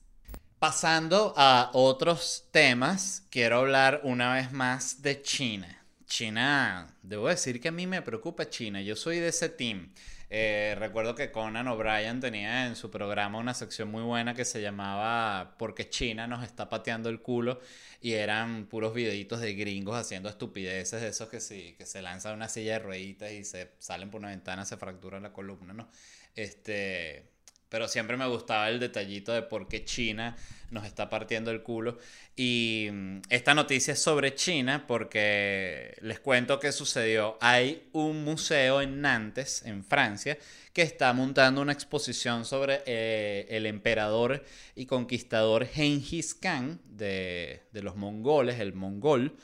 Pasando 0.58 1.34
a 1.38 1.70
otros 1.74 2.48
temas, 2.52 3.28
quiero 3.30 3.60
hablar 3.60 4.02
una 4.04 4.34
vez 4.34 4.52
más 4.52 5.02
de 5.02 5.22
China. 5.22 5.83
China, 6.14 6.96
debo 7.02 7.28
decir 7.28 7.60
que 7.60 7.70
a 7.70 7.72
mí 7.72 7.88
me 7.88 8.04
preocupa 8.04 8.48
China, 8.48 8.80
yo 8.84 8.96
soy 8.96 9.18
de 9.18 9.30
ese 9.30 9.50
team. 9.50 9.92
Eh, 10.30 10.76
recuerdo 10.78 11.16
que 11.16 11.32
Conan 11.32 11.68
O'Brien 11.68 12.20
tenía 12.20 12.68
en 12.68 12.76
su 12.76 12.92
programa 12.92 13.40
una 13.40 13.56
sección 13.56 13.90
muy 13.90 14.04
buena 14.04 14.36
que 14.36 14.46
se 14.46 14.62
llamaba 14.62 15.56
Porque 15.58 15.90
China 15.90 16.28
nos 16.28 16.44
está 16.44 16.70
pateando 16.70 17.10
el 17.10 17.20
culo 17.24 17.60
y 18.00 18.12
eran 18.14 18.68
puros 18.68 18.94
videitos 18.94 19.42
de 19.42 19.56
gringos 19.56 19.96
haciendo 19.96 20.30
estupideces 20.30 21.02
de 21.02 21.08
esos 21.08 21.30
que, 21.30 21.40
sí, 21.40 21.74
que 21.80 21.88
se 21.88 22.04
lanzan 22.04 22.36
una 22.36 22.48
silla 22.48 22.74
de 22.74 22.80
rueditas 22.80 23.32
y 23.32 23.44
se 23.44 23.72
salen 23.80 24.12
por 24.12 24.20
una 24.20 24.30
ventana, 24.30 24.66
se 24.66 24.78
fracturan 24.78 25.24
la 25.24 25.34
columna, 25.34 25.74
¿no? 25.74 25.90
Este, 26.36 27.33
pero 27.74 27.88
siempre 27.88 28.18
me 28.18 28.28
gustaba 28.28 28.70
el 28.70 28.80
detallito 28.80 29.34
de 29.34 29.42
por 29.42 29.68
qué 29.68 29.84
China 29.84 30.38
nos 30.70 30.86
está 30.86 31.10
partiendo 31.10 31.50
el 31.50 31.64
culo. 31.64 31.98
Y 32.36 32.88
mm, 32.92 33.22
esta 33.30 33.56
noticia 33.56 33.94
es 33.94 34.00
sobre 34.00 34.36
China 34.36 34.86
porque 34.86 35.98
les 36.02 36.20
cuento 36.20 36.60
qué 36.60 36.72
sucedió. 36.72 37.36
Hay 37.42 37.90
un 37.92 38.24
museo 38.24 38.80
en 38.80 39.02
Nantes, 39.02 39.64
en 39.66 39.84
Francia, 39.84 40.38
que 40.72 40.84
está 40.84 41.12
montando 41.14 41.62
una 41.62 41.74
exposición 41.74 42.46
sobre 42.46 42.84
eh, 42.86 43.48
el 43.50 43.66
emperador 43.66 44.46
y 44.76 44.86
conquistador 44.86 45.66
Genghis 45.66 46.36
Khan 46.36 46.80
de, 46.86 47.64
los 47.72 47.96
mongoles, 47.96 48.60
el 48.60 48.76
mongol. 48.76 49.36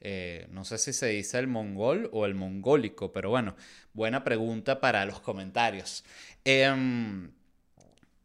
Eh, 0.00 0.48
no 0.50 0.64
sé 0.64 0.78
si 0.78 0.92
se 0.92 1.06
dice 1.06 1.38
el 1.38 1.46
mongol 1.46 2.10
o 2.12 2.26
el 2.26 2.34
mongólico, 2.34 3.12
pero 3.12 3.30
bueno, 3.30 3.54
buena 3.92 4.24
pregunta 4.24 4.80
para 4.80 5.04
los 5.04 5.20
comentarios. 5.20 6.02
Em, 6.44 7.30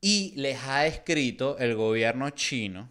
y 0.02 0.34
les 0.36 0.58
ha 0.64 0.88
escrito 0.88 1.58
el 1.60 1.76
gobierno 1.76 2.32
chino 2.32 2.90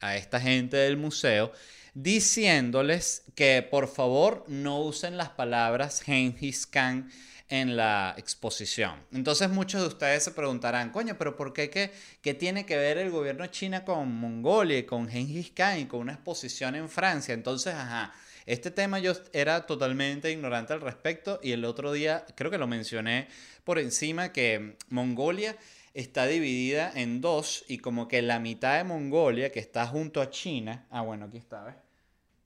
a 0.00 0.16
esta 0.16 0.40
gente 0.40 0.76
del 0.76 0.96
museo 0.96 1.52
diciéndoles 1.94 3.22
que 3.34 3.62
por 3.62 3.88
favor 3.88 4.44
no 4.48 4.80
usen 4.80 5.16
las 5.16 5.30
palabras 5.30 6.02
Genghis 6.02 6.66
Khan 6.66 7.10
en 7.48 7.76
la 7.76 8.14
exposición. 8.16 8.94
Entonces 9.12 9.50
muchos 9.50 9.80
de 9.80 9.88
ustedes 9.88 10.22
se 10.22 10.30
preguntarán, 10.30 10.90
coño, 10.90 11.16
pero 11.18 11.36
¿por 11.36 11.52
qué 11.52 11.68
qué, 11.68 11.92
qué 12.22 12.32
tiene 12.34 12.64
que 12.64 12.76
ver 12.76 12.98
el 12.98 13.10
gobierno 13.10 13.46
chino 13.48 13.84
con 13.84 14.12
Mongolia 14.12 14.78
y 14.78 14.84
con 14.84 15.08
Genghis 15.08 15.50
Khan 15.50 15.80
y 15.80 15.86
con 15.86 16.00
una 16.00 16.12
exposición 16.12 16.76
en 16.76 16.88
Francia? 16.88 17.34
Entonces, 17.34 17.74
ajá, 17.74 18.14
este 18.46 18.70
tema 18.70 19.00
yo 19.00 19.12
era 19.32 19.66
totalmente 19.66 20.30
ignorante 20.30 20.72
al 20.72 20.80
respecto 20.80 21.40
y 21.42 21.52
el 21.52 21.64
otro 21.64 21.92
día 21.92 22.24
creo 22.36 22.50
que 22.50 22.58
lo 22.58 22.68
mencioné 22.68 23.28
por 23.64 23.78
encima 23.78 24.32
que 24.32 24.76
Mongolia 24.88 25.56
está 25.94 26.26
dividida 26.26 26.90
en 26.94 27.20
dos 27.20 27.64
y 27.68 27.78
como 27.78 28.08
que 28.08 28.22
la 28.22 28.38
mitad 28.38 28.76
de 28.76 28.84
Mongolia, 28.84 29.50
que 29.50 29.60
está 29.60 29.86
junto 29.86 30.20
a 30.20 30.30
China, 30.30 30.86
ah 30.90 31.02
bueno, 31.02 31.26
aquí 31.26 31.38
está, 31.38 31.64
¿ves? 31.64 31.76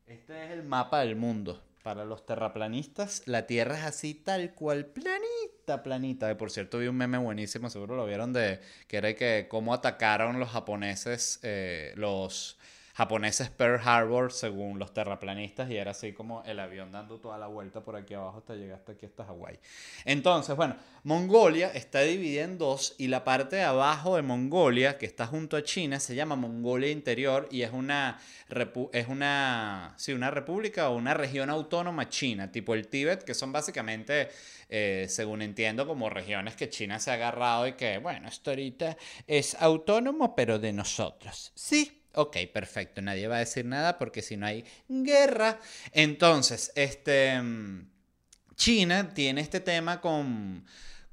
Este 0.07 0.44
es 0.44 0.50
el 0.50 0.62
mapa 0.62 1.00
del 1.00 1.16
mundo. 1.16 1.62
Para 1.83 2.07
los 2.07 2.24
terraplanistas, 2.24 3.22
la 3.26 3.46
Tierra 3.46 3.76
es 3.76 3.85
así 3.85 4.14
tal 4.14 4.54
cual, 4.54 4.87
planita, 4.87 5.83
planita. 5.83 6.35
por 6.38 6.50
cierto, 6.50 6.78
vi 6.78 6.87
un 6.87 6.96
meme 6.96 7.18
buenísimo, 7.18 7.68
seguro 7.68 7.94
lo 7.94 8.07
vieron, 8.07 8.33
de 8.33 8.61
que 8.88 8.96
era 8.96 9.14
que 9.14 9.48
cómo 9.50 9.74
atacaron 9.74 10.40
los 10.40 10.48
japoneses, 10.48 11.40
eh, 11.42 11.92
los 11.96 12.59
japoneses 12.94 13.50
Pearl 13.50 13.80
Harbor 13.85 14.33
según 14.33 14.78
los 14.78 14.94
terraplanistas 14.94 15.68
y 15.70 15.76
era 15.76 15.90
así 15.90 16.12
como 16.12 16.42
el 16.44 16.61
avión 16.61 16.92
dando 16.92 17.18
toda 17.18 17.38
la 17.38 17.48
vuelta 17.48 17.80
por 17.80 17.96
aquí 17.96 18.14
abajo 18.14 18.38
hasta 18.38 18.54
llegar 18.54 18.78
hasta 18.78 18.92
aquí 18.92 19.07
hasta 19.07 19.24
Hawái. 19.24 19.59
Entonces, 20.04 20.54
bueno, 20.57 20.76
Mongolia 21.02 21.70
está 21.72 22.00
dividida 22.00 22.44
en 22.44 22.57
dos 22.57 22.94
y 22.96 23.09
la 23.09 23.24
parte 23.24 23.57
de 23.57 23.64
abajo 23.64 24.16
de 24.16 24.22
Mongolia 24.22 24.96
que 24.96 25.07
está 25.07 25.26
junto 25.26 25.57
a 25.57 25.62
China 25.62 25.98
se 25.98 26.14
llama 26.14 26.37
Mongolia 26.37 26.90
Interior 26.90 27.48
y 27.50 27.62
es 27.62 27.72
una 27.72 28.18
es 28.92 29.09
una 29.09 29.94
sí, 29.96 30.12
una 30.12 30.30
república 30.30 30.88
o 30.88 30.96
una 30.96 31.14
región 31.14 31.50
autónoma 31.50 32.09
china, 32.09 32.52
tipo 32.52 32.74
el 32.74 32.87
Tíbet, 32.87 33.24
que 33.24 33.35
son 33.35 33.52
básicamente 33.52 34.28
eh, 34.68 35.07
según 35.09 35.42
entiendo, 35.42 35.87
como 35.87 36.11
regiones 36.11 36.57
que 36.57 36.68
China 36.68 36.98
se 36.98 37.11
ha 37.11 37.14
agarrado 37.14 37.66
y 37.66 37.72
que, 37.74 37.98
bueno, 37.98 38.28
esto 38.28 38.50
ahorita 38.50 38.96
es 39.26 39.54
autónomo, 39.61 40.35
pero 40.35 40.59
de 40.59 40.72
nosotros. 40.72 41.52
Sí, 41.54 42.04
Ok, 42.14 42.37
perfecto. 42.53 43.03
Nadie 43.03 43.29
va 43.29 43.37
a 43.37 43.40
decir 43.40 43.64
nada 43.64 43.98
porque 43.98 44.22
si 44.22 44.37
no 44.37 44.46
hay 44.46 44.64
guerra. 44.88 45.59
Entonces, 45.92 46.72
este. 46.74 47.40
Mm, 47.40 47.94
China 48.57 49.12
tiene 49.12 49.40
este 49.40 49.61
tema 49.61 50.00
con 50.00 50.64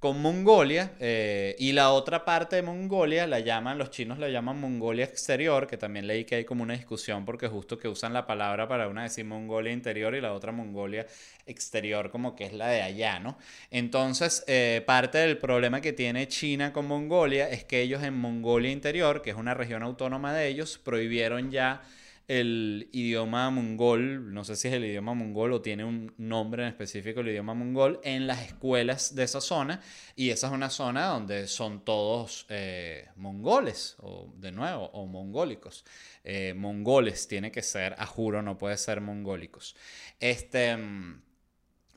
con 0.01 0.19
Mongolia 0.19 0.93
eh, 0.99 1.55
y 1.59 1.73
la 1.73 1.91
otra 1.91 2.25
parte 2.25 2.55
de 2.55 2.63
Mongolia 2.63 3.27
la 3.27 3.39
llaman, 3.39 3.77
los 3.77 3.91
chinos 3.91 4.17
la 4.17 4.29
llaman 4.29 4.59
Mongolia 4.59 5.05
exterior, 5.05 5.67
que 5.67 5.77
también 5.77 6.07
leí 6.07 6.25
que 6.25 6.33
hay 6.33 6.43
como 6.43 6.63
una 6.63 6.73
discusión 6.73 7.23
porque 7.23 7.47
justo 7.47 7.77
que 7.77 7.87
usan 7.87 8.11
la 8.11 8.25
palabra 8.25 8.67
para 8.67 8.87
una 8.87 9.03
decir 9.03 9.25
Mongolia 9.25 9.71
interior 9.71 10.15
y 10.15 10.21
la 10.21 10.33
otra 10.33 10.51
Mongolia 10.51 11.05
exterior 11.45 12.09
como 12.09 12.35
que 12.35 12.45
es 12.45 12.53
la 12.53 12.69
de 12.69 12.81
allá, 12.81 13.19
¿no? 13.19 13.37
Entonces, 13.69 14.43
eh, 14.47 14.81
parte 14.87 15.19
del 15.19 15.37
problema 15.37 15.81
que 15.81 15.93
tiene 15.93 16.27
China 16.27 16.73
con 16.73 16.87
Mongolia 16.87 17.47
es 17.49 17.63
que 17.63 17.81
ellos 17.81 18.01
en 18.01 18.15
Mongolia 18.15 18.71
interior, 18.71 19.21
que 19.21 19.29
es 19.29 19.35
una 19.35 19.53
región 19.53 19.83
autónoma 19.83 20.33
de 20.33 20.47
ellos, 20.47 20.79
prohibieron 20.83 21.51
ya 21.51 21.83
el 22.31 22.87
idioma 22.93 23.49
mongol, 23.49 24.33
no 24.33 24.45
sé 24.45 24.55
si 24.55 24.69
es 24.69 24.73
el 24.75 24.85
idioma 24.85 25.13
mongol 25.13 25.51
o 25.51 25.61
tiene 25.61 25.83
un 25.83 26.13
nombre 26.17 26.63
en 26.63 26.69
específico 26.69 27.19
el 27.19 27.27
idioma 27.27 27.53
mongol, 27.53 27.99
en 28.05 28.25
las 28.25 28.41
escuelas 28.43 29.15
de 29.15 29.23
esa 29.23 29.41
zona. 29.41 29.81
Y 30.15 30.29
esa 30.29 30.47
es 30.47 30.53
una 30.53 30.69
zona 30.69 31.07
donde 31.07 31.45
son 31.47 31.83
todos 31.83 32.45
eh, 32.47 33.09
mongoles, 33.17 33.97
o 33.99 34.33
de 34.37 34.53
nuevo, 34.53 34.85
o 34.93 35.07
mongólicos. 35.07 35.83
Eh, 36.23 36.53
mongoles 36.55 37.27
tiene 37.27 37.51
que 37.51 37.61
ser, 37.61 37.95
a 37.97 38.05
juro, 38.05 38.41
no 38.41 38.57
puede 38.57 38.77
ser 38.77 39.01
mongólicos. 39.01 39.75
Este. 40.17 40.77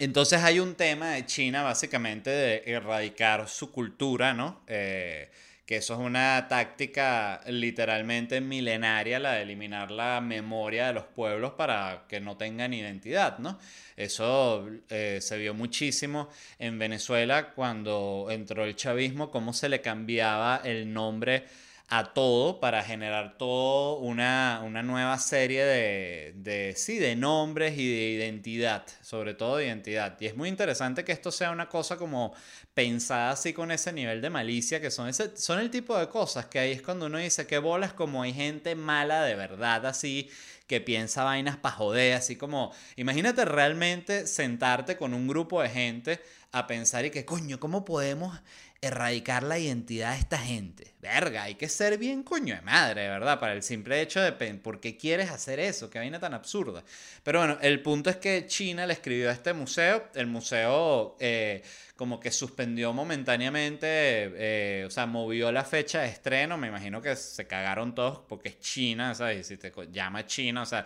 Entonces 0.01 0.42
hay 0.42 0.59
un 0.59 0.75
tema 0.75 1.11
de 1.11 1.25
China 1.27 1.62
básicamente 1.62 2.31
de 2.31 2.64
erradicar 2.66 3.49
su 3.49 3.70
cultura, 3.70 4.35
¿no? 4.35 4.64
Eh, 4.66 5.31
que 5.66 5.77
eso 5.77 5.94
es 5.94 6.00
una 6.00 6.46
táctica 6.48 7.40
literalmente 7.46 8.40
milenaria, 8.40 9.18
la 9.18 9.33
de 9.33 9.42
eliminar 9.42 9.90
la 9.90 10.20
memoria 10.20 10.88
de 10.88 10.92
los 10.92 11.05
pueblos 11.05 11.53
para 11.53 12.05
que 12.09 12.20
no 12.20 12.37
tengan 12.37 12.74
identidad, 12.74 13.38
¿no? 13.38 13.59
Eso 13.96 14.68
eh, 14.90 15.18
se 15.22 15.38
vio 15.38 15.55
muchísimo 15.55 16.29
en 16.59 16.79
Venezuela 16.79 17.55
cuando 17.55 18.27
entró 18.31 18.64
el 18.64 18.77
chavismo, 18.77 19.31
cómo 19.31 19.53
se 19.53 19.68
le 19.68 19.81
cambiaba 19.81 20.61
el 20.64 20.92
nombre 20.92 21.44
a 21.88 22.14
todo 22.14 22.61
para 22.61 22.83
generar 22.83 23.37
todo 23.37 23.99
una, 23.99 24.61
nueva 24.83 25.18
serie 25.18 25.64
de, 25.64 26.33
de, 26.37 26.75
sí, 26.77 26.99
de 26.99 27.14
nombres 27.14 27.79
y 27.79 27.88
de 27.88 28.11
identidad, 28.11 28.85
sobre 29.03 29.35
todo 29.35 29.59
de 29.59 29.66
identidad. 29.66 30.16
Y 30.20 30.27
es 30.27 30.37
muy 30.37 30.49
interesante 30.49 31.05
que 31.05 31.12
esto 31.12 31.31
sea 31.31 31.51
una 31.51 31.68
cosa 31.68 31.97
como 31.97 32.35
pensada 32.73 33.31
así 33.31 33.53
con 33.53 33.70
ese 33.70 33.92
nivel 33.92 34.23
de 34.23 34.31
malicia, 34.31 34.81
que 34.81 34.90
son, 34.90 35.09
ese, 35.09 35.37
son 35.37 35.59
el 35.61 35.70
tipo 35.70 35.97
de 35.99 36.09
cosas 36.09 36.47
que 36.47 36.59
ahí 36.59 36.73
es 36.73 36.83
cuando 36.83 37.07
uno 37.07 37.18
dice 37.18 37.47
que 37.47 37.59
bolas 37.59 37.92
como 37.92 38.23
hay 38.23 38.33
gente 38.33 38.75
mala 38.75 39.23
de 39.23 39.35
verdad 39.35 39.87
así 39.87 40.31
que 40.66 40.81
piensa 40.81 41.25
vainas 41.25 41.57
para 41.59 41.75
joder, 41.75 42.14
así 42.14 42.37
como, 42.37 42.73
imagínate 42.97 43.44
realmente 43.44 44.27
sentarte 44.27 44.97
con 44.97 45.12
un 45.12 45.29
grupo 45.29 45.61
de 45.62 45.68
gente 45.68 46.20
a 46.53 46.66
pensar 46.66 47.05
y 47.05 47.11
que, 47.11 47.25
coño, 47.25 47.61
¿cómo 47.61 47.85
podemos 47.85 48.40
erradicar 48.87 49.42
la 49.42 49.59
identidad 49.59 50.12
de 50.12 50.18
esta 50.18 50.38
gente. 50.38 50.94
Verga, 51.01 51.44
hay 51.44 51.55
que 51.55 51.68
ser 51.68 51.99
bien 51.99 52.23
coño 52.23 52.55
de 52.55 52.61
madre, 52.62 53.09
¿verdad? 53.09 53.38
Para 53.38 53.53
el 53.53 53.62
simple 53.62 54.01
hecho 54.01 54.20
de 54.20 54.33
por 54.33 54.81
qué 54.81 54.97
quieres 54.97 55.31
hacer 55.31 55.61
eso, 55.61 55.90
qué 55.90 55.99
vaina 55.99 56.18
tan 56.18 56.35
absurda. 56.35 56.83
Pero 57.23 57.40
bueno, 57.40 57.59
el 57.61 57.83
punto 57.83 58.11
es 58.11 58.16
que 58.16 58.47
China 58.47 58.87
le 58.87 58.94
escribió 58.94 59.29
a 59.29 59.33
este 59.33 59.53
museo, 59.53 60.09
el 60.14 60.27
museo 60.27 61.16
eh, 61.20 61.62
como 61.97 62.18
que 62.20 62.31
suspendió 62.31 62.92
momentáneamente, 62.92 63.87
eh, 63.88 64.85
o 64.87 64.90
sea, 64.90 65.07
movió 65.07 65.53
la 65.53 65.64
fecha 65.64 66.01
de 66.01 66.09
estreno, 66.09 66.57
me 66.57 66.68
imagino 66.68 67.01
que 67.01 67.16
se 67.16 67.47
cagaron 67.47 67.94
todos 67.94 68.20
porque 68.29 68.49
es 68.51 68.61
China, 68.61 69.14
¿sabes? 69.14 69.47
Si 69.47 69.57
te 69.57 69.73
llama 69.90 70.27
China, 70.27 70.62
o 70.62 70.66
sea, 70.66 70.85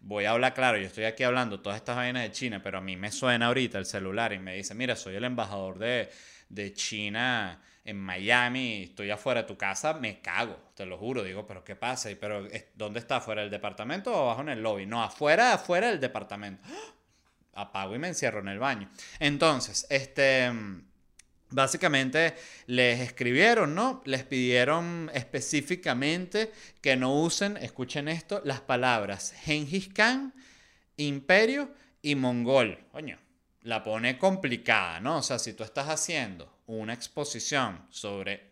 voy 0.00 0.24
a 0.24 0.30
hablar 0.30 0.54
claro, 0.54 0.78
yo 0.78 0.86
estoy 0.86 1.04
aquí 1.04 1.22
hablando 1.22 1.60
todas 1.60 1.76
estas 1.76 1.96
vainas 1.96 2.22
de 2.22 2.32
China, 2.32 2.60
pero 2.62 2.78
a 2.78 2.80
mí 2.80 2.96
me 2.96 3.12
suena 3.12 3.46
ahorita 3.46 3.78
el 3.78 3.86
celular 3.86 4.32
y 4.32 4.38
me 4.38 4.54
dice, 4.56 4.74
mira, 4.74 4.96
soy 4.96 5.16
el 5.16 5.24
embajador 5.24 5.78
de 5.78 6.10
de 6.50 6.74
China 6.74 7.62
en 7.84 7.98
Miami, 7.98 8.82
estoy 8.82 9.10
afuera 9.10 9.42
de 9.42 9.48
tu 9.48 9.56
casa, 9.56 9.94
me 9.94 10.20
cago, 10.20 10.58
te 10.74 10.84
lo 10.84 10.98
juro. 10.98 11.24
Digo, 11.24 11.46
pero 11.46 11.64
¿qué 11.64 11.76
pasa? 11.76 12.10
¿Pero 12.20 12.46
dónde 12.74 13.00
está? 13.00 13.16
¿Afuera 13.16 13.40
del 13.40 13.50
departamento 13.50 14.12
o 14.12 14.24
abajo 14.24 14.42
en 14.42 14.50
el 14.50 14.62
lobby? 14.62 14.84
No, 14.84 15.02
afuera, 15.02 15.54
afuera 15.54 15.88
del 15.88 16.00
departamento. 16.00 16.62
Apago 17.54 17.94
y 17.94 17.98
me 17.98 18.08
encierro 18.08 18.40
en 18.40 18.48
el 18.48 18.58
baño. 18.58 18.90
Entonces, 19.18 19.86
este... 19.88 20.52
Básicamente 21.52 22.36
les 22.66 23.00
escribieron, 23.00 23.74
¿no? 23.74 24.02
Les 24.04 24.22
pidieron 24.22 25.10
específicamente 25.12 26.52
que 26.80 26.94
no 26.94 27.12
usen, 27.12 27.56
escuchen 27.56 28.06
esto, 28.06 28.40
las 28.44 28.60
palabras 28.60 29.34
Genghis 29.42 29.88
Khan, 29.88 30.32
imperio 30.96 31.74
y 32.02 32.14
mongol. 32.14 32.78
Coño, 32.92 33.18
la 33.62 33.82
pone 33.82 34.18
complicada, 34.18 35.00
¿no? 35.00 35.18
O 35.18 35.22
sea, 35.22 35.38
si 35.38 35.52
tú 35.52 35.64
estás 35.64 35.88
haciendo 35.88 36.60
una 36.66 36.94
exposición 36.94 37.86
sobre 37.90 38.50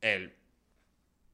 el 0.00 0.32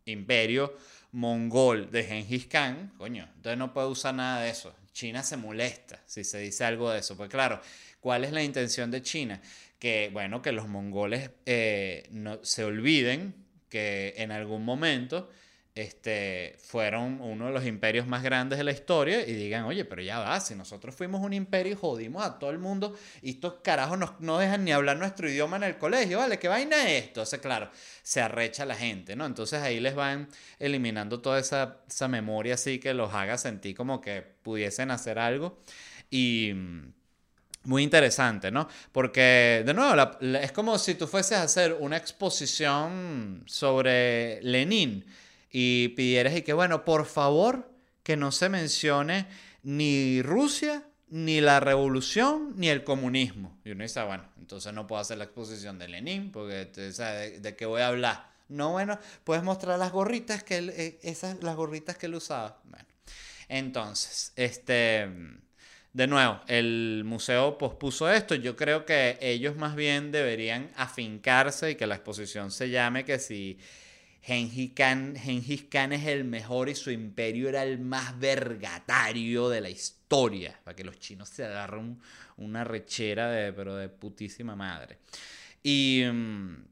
imperio 0.05 0.77
mongol 1.13 1.91
de 1.91 2.05
Genghis 2.05 2.47
Khan, 2.47 2.93
coño, 2.97 3.29
entonces 3.37 3.59
no 3.59 3.73
puede 3.73 3.89
usar 3.89 4.15
nada 4.15 4.43
de 4.43 4.51
eso. 4.51 4.75
China 4.93 5.23
se 5.23 5.37
molesta 5.37 6.03
si 6.07 6.25
se 6.25 6.39
dice 6.39 6.65
algo 6.65 6.91
de 6.91 7.01
eso. 7.01 7.17
Pues 7.17 7.31
claro, 7.31 7.61
¿cuál 8.01 8.25
es 8.25 8.33
la 8.33 8.43
intención 8.43 8.91
de 8.91 9.03
China? 9.03 9.41
Que, 9.79 10.11
bueno, 10.13 10.43
que 10.43 10.53
los 10.53 10.69
mongoles 10.69 11.31
eh, 11.47 12.09
no, 12.11 12.41
se 12.43 12.65
olviden 12.65 13.35
que 13.69 14.15
en 14.17 14.33
algún 14.33 14.65
momento 14.65 15.31
este, 15.79 16.57
fueron 16.59 17.21
uno 17.21 17.47
de 17.47 17.53
los 17.53 17.65
imperios 17.65 18.07
más 18.07 18.25
grandes 18.25 18.59
de 18.59 18.65
la 18.65 18.73
historia 18.73 19.25
y 19.25 19.33
digan, 19.33 19.65
oye, 19.65 19.85
pero 19.85 20.03
ya 20.03 20.19
va, 20.19 20.41
si 20.41 20.57
nosotros 20.57 20.95
fuimos 20.95 21.21
un 21.23 21.33
imperio 21.33 21.75
y 21.75 21.77
jodimos 21.77 22.25
a 22.25 22.39
todo 22.39 22.51
el 22.51 22.59
mundo 22.59 22.97
y 23.23 23.31
estos 23.31 23.55
carajos 23.63 23.99
no 24.19 24.39
dejan 24.39 24.65
ni 24.65 24.73
hablar 24.73 24.97
nuestro 24.97 25.29
idioma 25.29 25.57
en 25.57 25.63
el 25.63 25.79
colegio, 25.79 26.19
¿vale? 26.19 26.39
¿Qué 26.41 26.49
vaina 26.49 26.91
es 26.91 27.05
esto? 27.05 27.23
O 27.23 27.27
sea, 27.27 27.41
claro, 27.41 27.71
se 28.03 28.21
arrecha 28.21 28.65
la 28.65 28.75
gente, 28.75 29.15
¿no? 29.15 29.25
Entonces 29.25 29.63
ahí 29.63 29.79
les 29.79 29.95
van 29.95 30.29
eliminando 30.59 31.21
toda 31.21 31.39
esa, 31.39 31.79
esa 31.89 32.09
memoria 32.09 32.55
así 32.55 32.81
que 32.81 32.93
los 32.93 33.15
haga 33.15 33.39
sentir 33.39 33.77
como 33.77 34.01
que 34.01 34.23
pudiesen 34.23 34.91
hacer 34.91 35.21
algo 35.21 35.61
y 36.11 36.55
muy 37.63 37.83
interesante, 37.83 38.51
¿no? 38.51 38.67
Porque, 38.91 39.63
de 39.65 39.75
nuevo, 39.75 40.11
es 40.21 40.51
como 40.53 40.77
si 40.79 40.95
tú 40.95 41.07
fueses 41.07 41.39
a 41.39 41.43
hacer 41.43 41.77
una 41.79 41.97
exposición 41.99 43.45
sobre 43.47 44.43
Lenin 44.43 45.05
y 45.51 45.89
pidieras 45.89 46.37
y 46.37 46.43
que, 46.43 46.53
bueno, 46.53 46.85
por 46.85 47.07
favor, 47.07 47.71
que 48.03 48.17
no 48.17 48.33
se 48.33 48.49
mencione 48.49 49.27
ni 49.63 50.23
Rusia, 50.23 50.85
ni 51.09 51.41
la 51.41 51.61
revolución, 51.61 52.55
ni 52.57 52.69
el 52.69 52.85
comunismo. 52.85 53.59
Y 53.65 53.71
uno 53.71 53.83
dice, 53.83 54.01
ah, 54.01 54.05
bueno, 54.05 54.25
entonces 54.39 54.73
no 54.73 54.87
puedo 54.87 55.01
hacer 55.01 55.19
la 55.19 55.25
exposición 55.25 55.79
de 55.79 55.89
Lenin, 55.89 56.31
porque, 56.31 56.67
¿de, 56.67 57.41
de 57.41 57.57
qué 57.57 57.67
voy 57.67 57.83
a 57.83 57.89
hablar? 57.89 58.31
No, 58.49 58.73
bueno, 58.73 58.99
puedes 59.25 59.43
mostrar 59.43 59.79
las 59.79 59.93
gorritas 59.93 60.43
que 60.43 60.59
él, 60.59 60.71
eh, 60.71 60.99
esas, 61.03 61.43
las 61.43 61.57
gorritas 61.57 61.97
que 61.97 62.07
él 62.07 62.15
usaba. 62.15 62.61
Bueno, 62.65 62.87
entonces, 63.49 64.33
este 64.37 65.09
de 65.93 66.07
nuevo, 66.07 66.41
el 66.47 67.03
museo 67.05 67.59
pospuso 67.59 68.11
esto. 68.11 68.35
Yo 68.35 68.57
creo 68.57 68.85
que 68.85 69.19
ellos 69.21 69.57
más 69.57 69.75
bien 69.75 70.13
deberían 70.13 70.71
afincarse 70.77 71.73
y 71.73 71.75
que 71.75 71.87
la 71.87 71.97
exposición 71.97 72.51
se 72.51 72.71
llame 72.71 73.05
que 73.05 73.19
si 73.19 73.59
Gengis 74.23 74.73
Khan, 74.75 75.93
es 75.93 76.07
el 76.07 76.25
mejor 76.25 76.69
y 76.69 76.75
su 76.75 76.91
imperio 76.91 77.49
era 77.49 77.63
el 77.63 77.79
más 77.79 78.19
vergatario 78.19 79.49
de 79.49 79.61
la 79.61 79.71
historia. 79.71 80.59
Para 80.65 80.77
que 80.77 80.85
los 80.85 80.99
chinos 80.99 81.29
se 81.29 81.45
agarren 81.45 81.99
una 82.37 82.65
rechera 82.65 83.31
de, 83.31 83.53
pero 83.53 83.77
de 83.77 83.89
putísima 83.89 84.55
madre. 84.55 84.99
Y, 85.63 86.05
mm, 86.11 86.65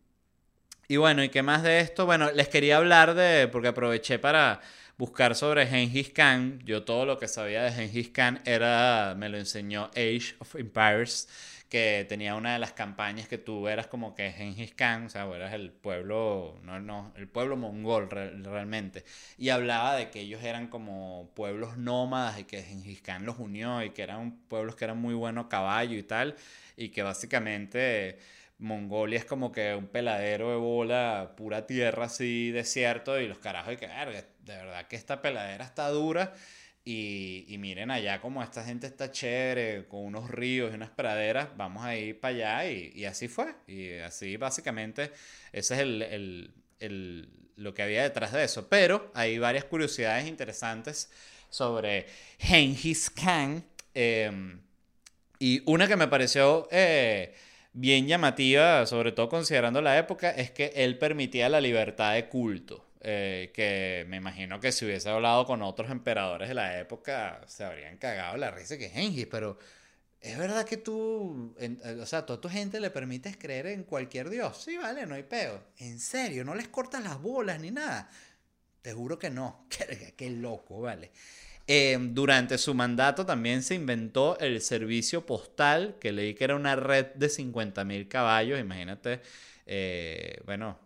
y 0.88 0.96
bueno, 0.96 1.24
¿y 1.24 1.28
qué 1.30 1.42
más 1.42 1.62
de 1.62 1.80
esto? 1.80 2.06
Bueno, 2.06 2.30
les 2.32 2.48
quería 2.48 2.76
hablar 2.76 3.14
de, 3.14 3.48
porque 3.48 3.68
aproveché 3.68 4.18
para 4.18 4.60
buscar 4.96 5.34
sobre 5.34 5.66
Genghis 5.66 6.10
Khan. 6.10 6.60
Yo 6.64 6.84
todo 6.84 7.04
lo 7.06 7.18
que 7.18 7.28
sabía 7.28 7.64
de 7.64 7.72
Genghis 7.72 8.10
Khan 8.10 8.40
era, 8.44 9.14
me 9.16 9.28
lo 9.28 9.36
enseñó 9.38 9.90
Age 9.96 10.36
of 10.38 10.54
Empires, 10.54 11.28
que 11.68 12.06
tenía 12.08 12.34
una 12.36 12.52
de 12.52 12.58
las 12.58 12.72
campañas 12.72 13.28
que 13.28 13.38
tú 13.38 13.68
eras 13.68 13.86
como 13.88 14.14
que 14.14 14.32
Genghis 14.32 14.72
Khan, 14.74 15.06
o 15.06 15.08
sea, 15.08 15.24
eras 15.34 15.52
el 15.52 15.72
pueblo, 15.72 16.58
no, 16.62 16.80
no, 16.80 17.12
el 17.16 17.28
pueblo 17.28 17.56
mongol 17.56 18.08
realmente. 18.10 19.04
Y 19.38 19.48
hablaba 19.50 19.96
de 19.96 20.10
que 20.10 20.20
ellos 20.20 20.42
eran 20.44 20.68
como 20.68 21.30
pueblos 21.34 21.76
nómadas 21.76 22.38
y 22.38 22.44
que 22.44 22.62
Genghis 22.62 23.02
Khan 23.02 23.26
los 23.26 23.38
unió 23.38 23.82
y 23.82 23.90
que 23.90 24.02
eran 24.02 24.38
pueblos 24.48 24.76
que 24.76 24.84
eran 24.84 24.98
muy 24.98 25.14
buenos 25.14 25.46
a 25.46 25.48
caballo 25.48 25.96
y 25.96 26.02
tal, 26.02 26.36
y 26.76 26.90
que 26.90 27.02
básicamente 27.02 28.18
Mongolia 28.58 29.18
es 29.18 29.24
como 29.24 29.52
que 29.52 29.74
un 29.74 29.86
peladero 29.88 30.50
de 30.50 30.56
bola, 30.56 31.34
pura 31.36 31.66
tierra 31.66 32.06
así, 32.06 32.50
desierto, 32.52 33.20
y 33.20 33.28
los 33.28 33.38
carajos, 33.38 33.74
y 33.74 33.76
que, 33.76 33.86
de 33.88 34.24
verdad 34.56 34.86
que 34.86 34.96
esta 34.96 35.20
peladera 35.20 35.64
está 35.64 35.88
dura. 35.90 36.34
Y, 36.88 37.44
y, 37.48 37.58
miren 37.58 37.90
allá 37.90 38.20
como 38.20 38.40
esta 38.44 38.62
gente 38.62 38.86
está 38.86 39.10
chévere, 39.10 39.86
con 39.88 40.04
unos 40.04 40.30
ríos 40.30 40.70
y 40.70 40.76
unas 40.76 40.90
praderas, 40.90 41.48
vamos 41.56 41.84
a 41.84 41.96
ir 41.96 42.20
para 42.20 42.60
allá 42.60 42.70
y, 42.70 43.04
así 43.04 43.26
fue. 43.26 43.52
Y 43.66 43.94
así 43.98 44.36
básicamente 44.36 45.10
ese 45.52 45.74
es 45.74 45.80
el, 45.80 46.02
el, 46.02 46.54
el, 46.78 47.28
lo 47.56 47.74
que 47.74 47.82
había 47.82 48.04
detrás 48.04 48.30
de 48.30 48.44
eso. 48.44 48.68
Pero 48.68 49.10
hay 49.14 49.36
varias 49.38 49.64
curiosidades 49.64 50.28
interesantes 50.28 51.10
sobre 51.50 52.06
Genghis 52.38 53.10
Khan. 53.10 53.64
Em, 53.92 54.60
y 55.40 55.62
una 55.66 55.88
que 55.88 55.96
me 55.96 56.06
pareció... 56.06 56.68
Eh, 56.70 57.34
bien 57.78 58.06
llamativa, 58.06 58.86
sobre 58.86 59.12
todo 59.12 59.28
considerando 59.28 59.82
la 59.82 59.98
época, 59.98 60.30
es 60.30 60.50
que 60.50 60.72
él 60.76 60.96
permitía 60.96 61.50
la 61.50 61.60
libertad 61.60 62.14
de 62.14 62.26
culto. 62.26 62.86
Eh, 63.08 63.52
que 63.54 64.04
me 64.08 64.16
imagino 64.16 64.58
que 64.58 64.72
si 64.72 64.84
hubiese 64.84 65.08
hablado 65.08 65.46
con 65.46 65.62
otros 65.62 65.92
emperadores 65.92 66.48
de 66.48 66.54
la 66.54 66.80
época 66.80 67.40
se 67.46 67.62
habrían 67.62 67.98
cagado 67.98 68.36
la 68.36 68.50
risa 68.50 68.76
que 68.76 68.88
Gengis, 68.88 69.28
pero 69.28 69.60
es 70.20 70.36
verdad 70.36 70.66
que 70.66 70.76
tú, 70.76 71.54
eh, 71.60 72.00
o 72.02 72.04
sea, 72.04 72.26
toda 72.26 72.40
tu 72.40 72.48
gente 72.48 72.80
le 72.80 72.90
permites 72.90 73.36
creer 73.36 73.68
en 73.68 73.84
cualquier 73.84 74.28
dios. 74.28 74.60
Sí, 74.60 74.76
vale, 74.76 75.06
no 75.06 75.14
hay 75.14 75.22
peo. 75.22 75.62
En 75.78 76.00
serio, 76.00 76.44
no 76.44 76.56
les 76.56 76.66
cortas 76.66 77.04
las 77.04 77.22
bolas 77.22 77.60
ni 77.60 77.70
nada. 77.70 78.10
Te 78.82 78.92
juro 78.92 79.20
que 79.20 79.30
no. 79.30 79.66
Qué, 79.70 80.14
qué 80.16 80.30
loco, 80.30 80.80
vale. 80.80 81.12
Em, 81.68 82.12
durante 82.12 82.58
su 82.58 82.74
mandato 82.74 83.24
también 83.24 83.62
se 83.62 83.76
inventó 83.76 84.36
el 84.40 84.60
servicio 84.62 85.24
postal, 85.26 85.96
que 86.00 86.10
leí 86.10 86.34
que 86.34 86.42
era 86.42 86.56
una 86.56 86.74
red 86.74 87.06
de 87.14 87.28
50.000 87.28 88.08
caballos. 88.08 88.58
Imagínate, 88.58 89.20
eh, 89.64 90.40
bueno, 90.44 90.85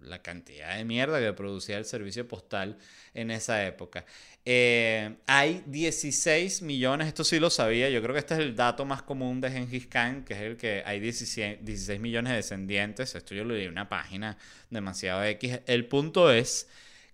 la 0.00 0.22
cantidad 0.22 0.76
de 0.76 0.84
mierda 0.84 1.20
que 1.20 1.32
producía 1.32 1.76
el 1.76 1.84
servicio 1.84 2.26
postal 2.26 2.78
en 3.12 3.30
esa 3.30 3.64
época. 3.66 4.04
Eh, 4.44 5.16
hay 5.26 5.62
16 5.66 6.62
millones, 6.62 7.08
esto 7.08 7.24
sí 7.24 7.38
lo 7.38 7.50
sabía, 7.50 7.88
yo 7.90 8.02
creo 8.02 8.14
que 8.14 8.20
este 8.20 8.34
es 8.34 8.40
el 8.40 8.56
dato 8.56 8.84
más 8.84 9.02
común 9.02 9.40
de 9.40 9.50
Gengis 9.50 9.86
Khan, 9.86 10.24
que 10.24 10.34
es 10.34 10.40
el 10.40 10.56
que 10.56 10.82
hay 10.84 11.00
16, 11.00 11.58
16 11.62 12.00
millones 12.00 12.30
de 12.30 12.36
descendientes. 12.36 13.14
Esto 13.14 13.34
yo 13.34 13.44
lo 13.44 13.54
leí 13.54 13.64
en 13.64 13.72
una 13.72 13.88
página 13.88 14.38
demasiado 14.70 15.22
X. 15.24 15.60
El 15.66 15.86
punto 15.86 16.30
es 16.30 16.68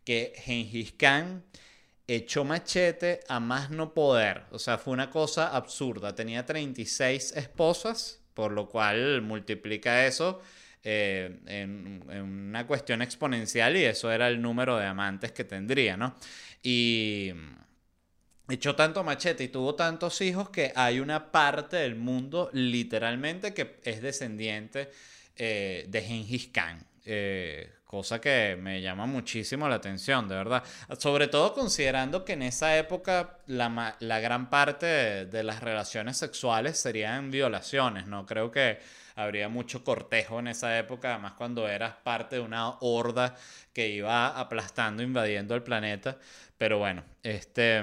que 0.04 0.32
Gengis 0.36 0.92
Khan 0.92 1.44
echó 2.06 2.44
machete 2.44 3.20
a 3.28 3.38
más 3.40 3.70
no 3.70 3.94
poder. 3.94 4.44
O 4.50 4.58
sea, 4.58 4.78
fue 4.78 4.92
una 4.92 5.10
cosa 5.10 5.54
absurda. 5.54 6.14
Tenía 6.14 6.46
36 6.46 7.32
esposas, 7.36 8.20
por 8.34 8.52
lo 8.52 8.68
cual 8.68 9.22
multiplica 9.22 10.06
eso 10.06 10.40
eh, 10.82 11.40
en, 11.46 12.02
una 12.08 12.66
cuestión 12.66 13.02
exponencial 13.02 13.76
y 13.76 13.84
eso 13.84 14.10
era 14.10 14.28
el 14.28 14.40
número 14.40 14.78
de 14.78 14.86
amantes 14.86 15.32
que 15.32 15.44
tendría, 15.44 15.96
¿no? 15.96 16.14
Y 16.62 17.32
echó 18.48 18.74
tanto 18.74 19.04
machete 19.04 19.44
y 19.44 19.48
tuvo 19.48 19.74
tantos 19.74 20.20
hijos 20.20 20.50
que 20.50 20.72
hay 20.74 21.00
una 21.00 21.30
parte 21.30 21.76
del 21.76 21.96
mundo 21.96 22.50
literalmente 22.52 23.54
que 23.54 23.76
es 23.84 24.02
descendiente 24.02 24.90
eh, 25.36 25.86
de 25.88 26.02
Genghis 26.02 26.48
Khan. 26.48 26.84
Eh, 27.04 27.70
cosa 27.90 28.20
que 28.20 28.56
me 28.56 28.80
llama 28.80 29.04
muchísimo 29.06 29.68
la 29.68 29.74
atención, 29.74 30.28
de 30.28 30.36
verdad. 30.36 30.62
Sobre 30.96 31.26
todo 31.26 31.52
considerando 31.52 32.24
que 32.24 32.34
en 32.34 32.42
esa 32.42 32.78
época 32.78 33.38
la, 33.48 33.96
la 33.98 34.20
gran 34.20 34.48
parte 34.48 35.26
de, 35.26 35.42
las 35.42 35.60
relaciones 35.60 36.16
sexuales 36.16 36.78
serían 36.78 37.32
violaciones, 37.32 38.06
¿no? 38.06 38.26
Creo 38.26 38.52
que 38.52 38.78
habría 39.16 39.48
mucho 39.48 39.82
cortejo 39.82 40.38
en 40.38 40.46
esa 40.46 40.78
época, 40.78 41.14
además 41.14 41.32
cuando 41.32 41.66
eras 41.66 41.96
parte 42.04 42.36
de 42.36 42.42
una 42.42 42.76
horda 42.78 43.34
que 43.72 43.88
iba 43.88 44.38
aplastando, 44.38 45.02
invadiendo 45.02 45.56
el 45.56 45.64
planeta. 45.64 46.16
Pero 46.56 46.78
bueno, 46.78 47.02
este... 47.24 47.82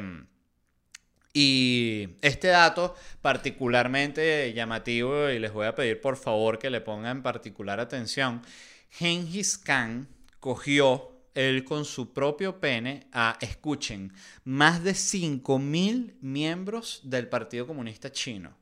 Y 1.34 2.18
este 2.22 2.48
dato 2.48 2.96
particularmente 3.22 4.54
llamativo, 4.54 5.30
y 5.30 5.38
les 5.38 5.52
voy 5.52 5.68
a 5.68 5.76
pedir 5.76 6.00
por 6.00 6.16
favor 6.16 6.58
que 6.58 6.70
le 6.70 6.82
pongan 6.82 7.22
particular 7.22 7.80
atención, 7.80 8.42
Genghis 8.90 9.58
Khan 9.58 10.08
cogió 10.40 11.18
él 11.34 11.64
con 11.64 11.86
su 11.86 12.14
propio 12.14 12.60
pene 12.60 13.08
a, 13.12 13.38
escuchen, 13.42 14.12
más 14.44 14.84
de 14.84 14.92
5.000 14.92 16.16
miembros 16.22 17.02
del 17.04 17.30
Partido 17.30 17.68
Comunista 17.68 18.12
Chino. 18.12 18.56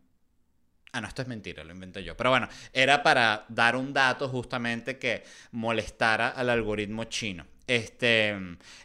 Ah, 0.91 1.01
no, 1.01 1.07
esto 1.07 1.21
es 1.21 1.27
mentira, 1.27 1.63
lo 1.63 1.73
inventé 1.73 2.03
yo. 2.03 2.15
Pero 2.15 2.29
bueno, 2.29 2.47
era 2.71 3.03
para 3.03 3.45
dar 3.49 3.75
un 3.75 3.93
dato 3.93 4.29
justamente 4.29 4.97
que 4.97 5.23
molestara 5.51 6.29
al 6.29 6.49
algoritmo 6.49 7.05
chino. 7.05 7.45
Este, 7.67 8.35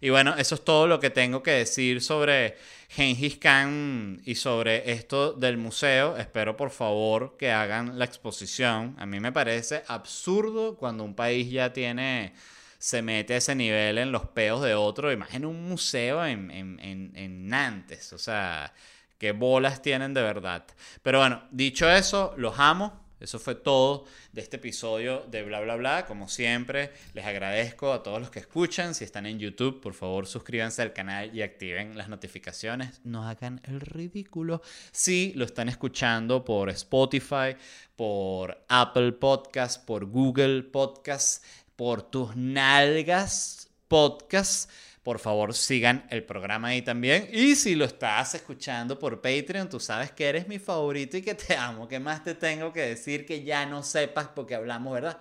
y 0.00 0.08
bueno, 0.08 0.34
eso 0.36 0.54
es 0.54 0.64
todo 0.64 0.86
lo 0.86 1.00
que 1.00 1.10
tengo 1.10 1.42
que 1.42 1.50
decir 1.50 2.00
sobre 2.00 2.56
Genghis 2.88 3.36
Khan 3.36 4.22
y 4.24 4.34
sobre 4.34 4.92
esto 4.92 5.32
del 5.32 5.58
museo. 5.58 6.16
Espero 6.16 6.56
por 6.56 6.70
favor 6.70 7.36
que 7.36 7.52
hagan 7.52 7.98
la 7.98 8.04
exposición. 8.06 8.96
A 8.98 9.06
mí 9.06 9.20
me 9.20 9.32
parece 9.32 9.84
absurdo 9.86 10.76
cuando 10.76 11.04
un 11.04 11.14
país 11.14 11.50
ya 11.50 11.72
tiene, 11.72 12.32
se 12.78 13.02
mete 13.02 13.34
a 13.34 13.36
ese 13.36 13.54
nivel 13.54 13.98
en 13.98 14.12
los 14.12 14.26
peos 14.26 14.62
de 14.62 14.74
otro. 14.74 15.12
Imagina 15.12 15.46
un 15.46 15.68
museo 15.68 16.24
en, 16.24 16.50
en, 16.50 17.12
en 17.14 17.48
Nantes. 17.48 18.12
O 18.14 18.18
sea, 18.18 18.72
qué 19.18 19.32
bolas 19.32 19.82
tienen 19.82 20.14
de 20.14 20.22
verdad. 20.22 20.64
Pero 21.02 21.18
bueno, 21.18 21.42
dicho 21.50 21.88
eso, 21.90 22.32
los 22.38 22.58
amo. 22.58 23.09
Eso 23.20 23.38
fue 23.38 23.54
todo 23.54 24.06
de 24.32 24.40
este 24.40 24.56
episodio 24.56 25.26
de 25.30 25.42
Bla 25.42 25.60
Bla 25.60 25.76
Bla. 25.76 26.06
Como 26.06 26.28
siempre, 26.28 26.90
les 27.14 27.24
agradezco 27.24 27.92
a 27.92 28.02
todos 28.02 28.20
los 28.20 28.30
que 28.30 28.38
escuchan. 28.38 28.94
Si 28.94 29.04
están 29.04 29.26
en 29.26 29.38
YouTube, 29.38 29.80
por 29.80 29.94
favor 29.94 30.26
suscríbanse 30.26 30.82
al 30.82 30.92
canal 30.92 31.34
y 31.34 31.42
activen 31.42 31.96
las 31.96 32.08
notificaciones. 32.08 33.00
No 33.04 33.28
hagan 33.28 33.60
el 33.64 33.80
ridículo. 33.80 34.62
Si 34.90 35.32
lo 35.36 35.44
están 35.44 35.68
escuchando 35.68 36.44
por 36.44 36.70
Spotify, 36.70 37.56
por 37.94 38.64
Apple 38.68 39.12
Podcast, 39.12 39.84
por 39.84 40.06
Google 40.06 40.62
Podcast, 40.62 41.44
por 41.76 42.02
tus 42.02 42.34
nalgas, 42.36 43.68
podcast. 43.88 44.70
Por 45.10 45.18
favor, 45.18 45.54
sigan 45.54 46.06
el 46.10 46.22
programa 46.22 46.68
ahí 46.68 46.82
también. 46.82 47.28
Y 47.32 47.56
si 47.56 47.74
lo 47.74 47.84
estás 47.84 48.36
escuchando 48.36 48.96
por 48.96 49.20
Patreon, 49.20 49.68
tú 49.68 49.80
sabes 49.80 50.12
que 50.12 50.28
eres 50.28 50.46
mi 50.46 50.60
favorito 50.60 51.16
y 51.16 51.22
que 51.22 51.34
te 51.34 51.56
amo. 51.56 51.88
¿Qué 51.88 51.98
más 51.98 52.22
te 52.22 52.36
tengo 52.36 52.72
que 52.72 52.82
decir 52.82 53.26
que 53.26 53.42
ya 53.42 53.66
no 53.66 53.82
sepas 53.82 54.28
porque 54.28 54.54
hablamos, 54.54 54.92
verdad? 54.94 55.20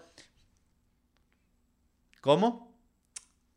¿Cómo? 2.21 2.68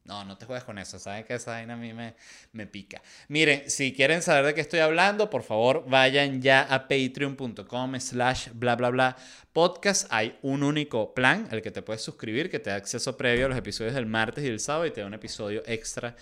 No, 0.04 0.24
no 0.24 0.36
te 0.36 0.46
juegues 0.46 0.64
con 0.64 0.78
eso. 0.78 0.98
Saben 0.98 1.24
que 1.24 1.34
esa 1.34 1.52
vaina 1.52 1.74
a 1.74 1.76
mí 1.76 1.92
me, 1.92 2.14
me 2.52 2.66
pica. 2.66 3.00
Miren, 3.28 3.70
si 3.70 3.92
quieren 3.92 4.20
saber 4.20 4.46
de 4.46 4.54
qué 4.54 4.60
estoy 4.60 4.80
hablando, 4.80 5.30
por 5.30 5.44
favor 5.44 5.84
vayan 5.88 6.42
ya 6.42 6.62
a 6.62 6.88
patreon.com 6.88 8.00
slash 8.00 8.48
bla 8.52 8.74
bla 8.74 8.90
bla 8.90 9.16
podcast. 9.52 10.08
Hay 10.10 10.36
un 10.42 10.64
único 10.64 11.14
plan, 11.14 11.46
el 11.52 11.62
que 11.62 11.70
te 11.70 11.82
puedes 11.82 12.02
suscribir, 12.02 12.50
que 12.50 12.58
te 12.58 12.70
da 12.70 12.76
acceso 12.76 13.16
previo 13.16 13.46
a 13.46 13.48
los 13.50 13.58
episodios 13.58 13.94
del 13.94 14.06
martes 14.06 14.42
y 14.44 14.48
del 14.48 14.60
sábado 14.60 14.86
y 14.86 14.90
te 14.90 15.02
da 15.02 15.06
un 15.06 15.14
episodio 15.14 15.62
extra 15.66 16.16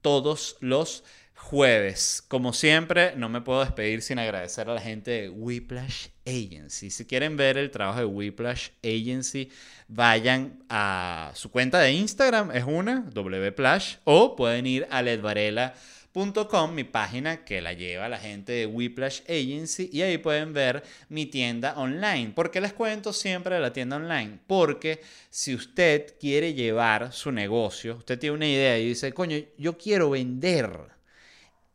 todos 0.00 0.56
los 0.60 1.04
jueves. 1.38 2.22
Como 2.28 2.52
siempre, 2.52 3.14
no 3.16 3.28
me 3.28 3.40
puedo 3.40 3.60
despedir 3.60 4.02
sin 4.02 4.18
agradecer 4.18 4.68
a 4.68 4.74
la 4.74 4.80
gente 4.80 5.10
de 5.12 5.28
Whiplash 5.30 6.08
Agency. 6.26 6.90
Si 6.90 7.06
quieren 7.06 7.36
ver 7.36 7.56
el 7.56 7.70
trabajo 7.70 8.00
de 8.00 8.04
Whiplash 8.04 8.70
Agency, 8.82 9.50
vayan 9.86 10.62
a 10.68 11.30
su 11.34 11.50
cuenta 11.50 11.78
de 11.78 11.92
Instagram, 11.92 12.50
es 12.50 12.64
una, 12.64 13.08
wplash, 13.14 13.96
o 14.04 14.36
pueden 14.36 14.66
ir 14.66 14.86
a 14.90 15.00
ledvarela.com, 15.00 16.74
mi 16.74 16.84
página 16.84 17.44
que 17.44 17.62
la 17.62 17.72
lleva 17.72 18.10
la 18.10 18.18
gente 18.18 18.52
de 18.52 18.66
Whiplash 18.66 19.22
Agency, 19.22 19.88
y 19.90 20.02
ahí 20.02 20.18
pueden 20.18 20.52
ver 20.52 20.82
mi 21.08 21.24
tienda 21.24 21.78
online. 21.78 22.32
¿Por 22.34 22.50
qué 22.50 22.60
les 22.60 22.74
cuento 22.74 23.14
siempre 23.14 23.54
de 23.54 23.62
la 23.62 23.72
tienda 23.72 23.96
online? 23.96 24.38
Porque 24.46 25.00
si 25.30 25.54
usted 25.54 26.14
quiere 26.20 26.52
llevar 26.52 27.12
su 27.14 27.32
negocio, 27.32 27.96
usted 27.96 28.18
tiene 28.18 28.36
una 28.36 28.48
idea 28.48 28.78
y 28.78 28.88
dice, 28.88 29.14
coño, 29.14 29.38
yo 29.56 29.78
quiero 29.78 30.10
vender 30.10 30.97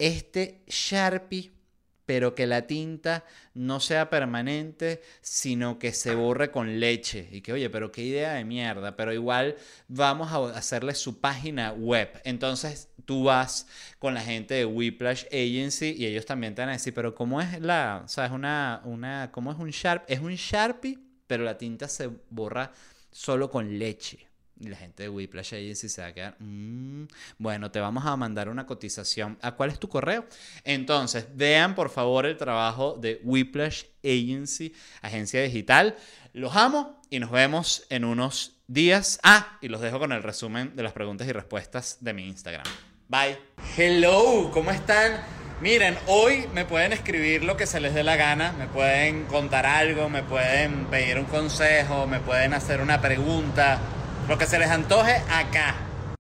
este 0.08 0.63
Sharpie, 0.68 1.52
pero 2.06 2.36
que 2.36 2.46
la 2.46 2.68
tinta 2.68 3.24
no 3.54 3.80
sea 3.80 4.10
permanente, 4.10 5.02
sino 5.22 5.80
que 5.80 5.94
se 5.94 6.16
borre 6.16 6.52
con 6.52 6.80
leche. 6.80 7.30
Y 7.32 7.42
que, 7.42 7.54
oye, 7.54 7.70
pero 7.70 7.92
qué 7.92 8.04
idea 8.04 8.34
de 8.34 8.44
mierda, 8.44 8.96
pero 8.96 9.13
igual 9.13 9.56
vamos 9.88 10.32
a 10.32 10.58
hacerle 10.58 10.96
su 10.96 11.20
página 11.22 11.72
web. 11.72 12.10
Entonces 12.26 12.89
tú 13.06 13.24
vas 13.24 13.68
con 14.00 14.13
la 14.13 14.22
gente 14.22 14.54
de 14.56 14.66
Whiplash 14.66 15.26
Agency 15.28 15.96
y 15.98 16.06
ellos 16.06 16.26
también 16.26 16.56
te 16.56 16.62
van 16.62 16.70
a 16.70 16.74
decir, 16.74 16.94
pero 16.94 17.16
¿cómo 17.16 17.42
es 17.42 17.60
la, 17.62 18.02
o 18.04 18.08
sea, 18.08 18.26
es 18.26 18.32
una, 18.32 18.82
una, 18.84 19.32
¿cómo 19.32 19.52
es 19.52 19.58
un 19.58 19.70
Sharp? 19.70 20.04
Es 20.08 20.20
un 20.20 20.36
Sharpie, 20.36 21.00
pero 21.28 21.44
la 21.44 21.58
tinta 21.58 21.88
se 21.88 22.10
borra 22.30 22.72
solo 23.12 23.50
con 23.50 23.80
leche. 23.80 24.33
Y 24.63 24.67
la 24.67 24.78
gente 24.78 25.04
de 25.04 25.10
Whiplash 25.10 25.56
Agency 25.56 25.89
se 25.89 26.02
va 26.02 26.08
a 26.08 26.13
quedar, 26.13 26.38
mm, 26.39 27.08
bueno, 27.38 27.69
te 27.69 27.82
vamos 27.82 28.06
a 28.06 28.15
mandar 28.15 28.47
una 28.47 28.65
cotización. 28.65 29.38
¿A 29.41 29.52
cuál 29.56 29.71
es 29.71 29.80
tu 29.80 29.89
correo? 29.89 30.26
Entonces, 30.63 31.28
vean 31.36 31.76
por 31.76 31.89
favor 31.89 32.26
el 32.26 32.38
trabajo 32.38 32.97
de 32.99 33.19
Whiplash 33.26 33.84
Agency, 34.06 34.73
agencia 35.02 35.41
digital. 35.41 35.97
Los 36.32 36.56
amo 36.56 37.02
y 37.10 37.19
nos 37.19 37.30
vemos 37.30 37.86
en 37.89 38.06
unos 38.06 38.56
días. 38.67 39.19
Ah, 39.21 39.58
y 39.60 39.67
los 39.67 39.82
dejo 39.82 39.99
con 39.99 40.13
el 40.13 40.23
resumen 40.23 40.73
de 40.78 40.84
las 40.84 40.93
preguntas 40.93 41.28
y 41.28 41.34
respuestas 41.34 41.97
de 41.99 42.13
mi 42.13 42.26
Instagram. 42.26 42.63
Bye. 43.10 43.38
Hello, 43.76 44.49
¿cómo 44.54 44.71
están? 44.71 45.19
Miren, 45.60 45.97
hoy 46.08 46.45
me 46.54 46.63
pueden 46.63 46.93
escribir 46.93 47.43
lo 47.43 47.58
que 47.58 47.67
se 47.67 47.82
les 47.82 47.93
dé 47.93 48.04
la 48.04 48.15
gana, 48.15 48.54
me 48.54 48.67
pueden 48.67 49.26
contar 49.26 49.65
algo, 49.65 50.10
me 50.10 50.23
pueden 50.23 50.86
pedir 50.86 51.19
un 51.19 51.26
consejo, 51.26 52.08
me 52.08 52.19
pueden 52.21 52.54
hacer 52.54 52.82
una 52.82 53.02
pregunta 53.02 53.80
lo 54.28 54.38
que 54.38 54.46
se 54.46 54.60
les 54.60 54.70
antoje 54.70 55.22
acá. 55.30 55.76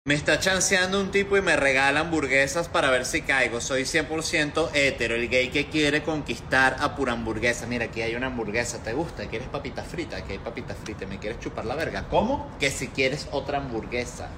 Me 0.05 0.15
está 0.15 0.39
chanceando 0.39 0.99
un 0.99 1.11
tipo 1.11 1.37
y 1.37 1.41
me 1.41 1.55
regala 1.55 1.99
hamburguesas 1.99 2.67
para 2.67 2.89
ver 2.89 3.05
si 3.05 3.21
caigo. 3.21 3.61
Soy 3.61 3.83
100% 3.83 4.69
hetero, 4.73 5.15
el 5.15 5.29
gay 5.29 5.49
que 5.49 5.67
quiere 5.67 6.01
conquistar 6.01 6.77
a 6.79 6.95
pura 6.95 7.13
hamburguesa. 7.13 7.67
Mira, 7.67 7.85
aquí 7.85 8.01
hay 8.01 8.15
una 8.15 8.27
hamburguesa, 8.27 8.81
¿te 8.81 8.93
gusta? 8.93 9.27
¿Quieres 9.27 9.49
papita 9.49 9.83
frita? 9.83 10.17
Aquí 10.17 10.31
hay 10.31 10.39
papita 10.39 10.73
frita. 10.73 11.05
¿Me 11.05 11.19
quieres 11.19 11.39
chupar 11.39 11.65
la 11.65 11.75
verga? 11.75 12.07
¿Cómo? 12.09 12.49
Que 12.59 12.71
si 12.71 12.87
quieres 12.87 13.27
otra 13.31 13.59
hamburguesa. 13.59 14.29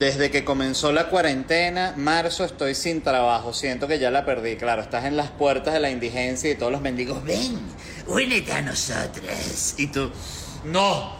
Desde 0.00 0.30
que 0.30 0.46
comenzó 0.46 0.92
la 0.92 1.10
cuarentena, 1.10 1.92
marzo, 1.94 2.46
estoy 2.46 2.74
sin 2.74 3.02
trabajo. 3.02 3.52
Siento 3.52 3.86
que 3.86 3.98
ya 3.98 4.10
la 4.10 4.24
perdí. 4.24 4.56
Claro, 4.56 4.80
estás 4.80 5.04
en 5.04 5.14
las 5.14 5.30
puertas 5.30 5.74
de 5.74 5.80
la 5.80 5.90
indigencia 5.90 6.50
y 6.50 6.54
todos 6.54 6.72
los 6.72 6.80
mendigos, 6.80 7.22
ven, 7.22 7.60
únete 8.06 8.50
a 8.50 8.62
nosotros. 8.62 9.74
Y 9.76 9.88
tú, 9.88 10.10
no, 10.64 11.19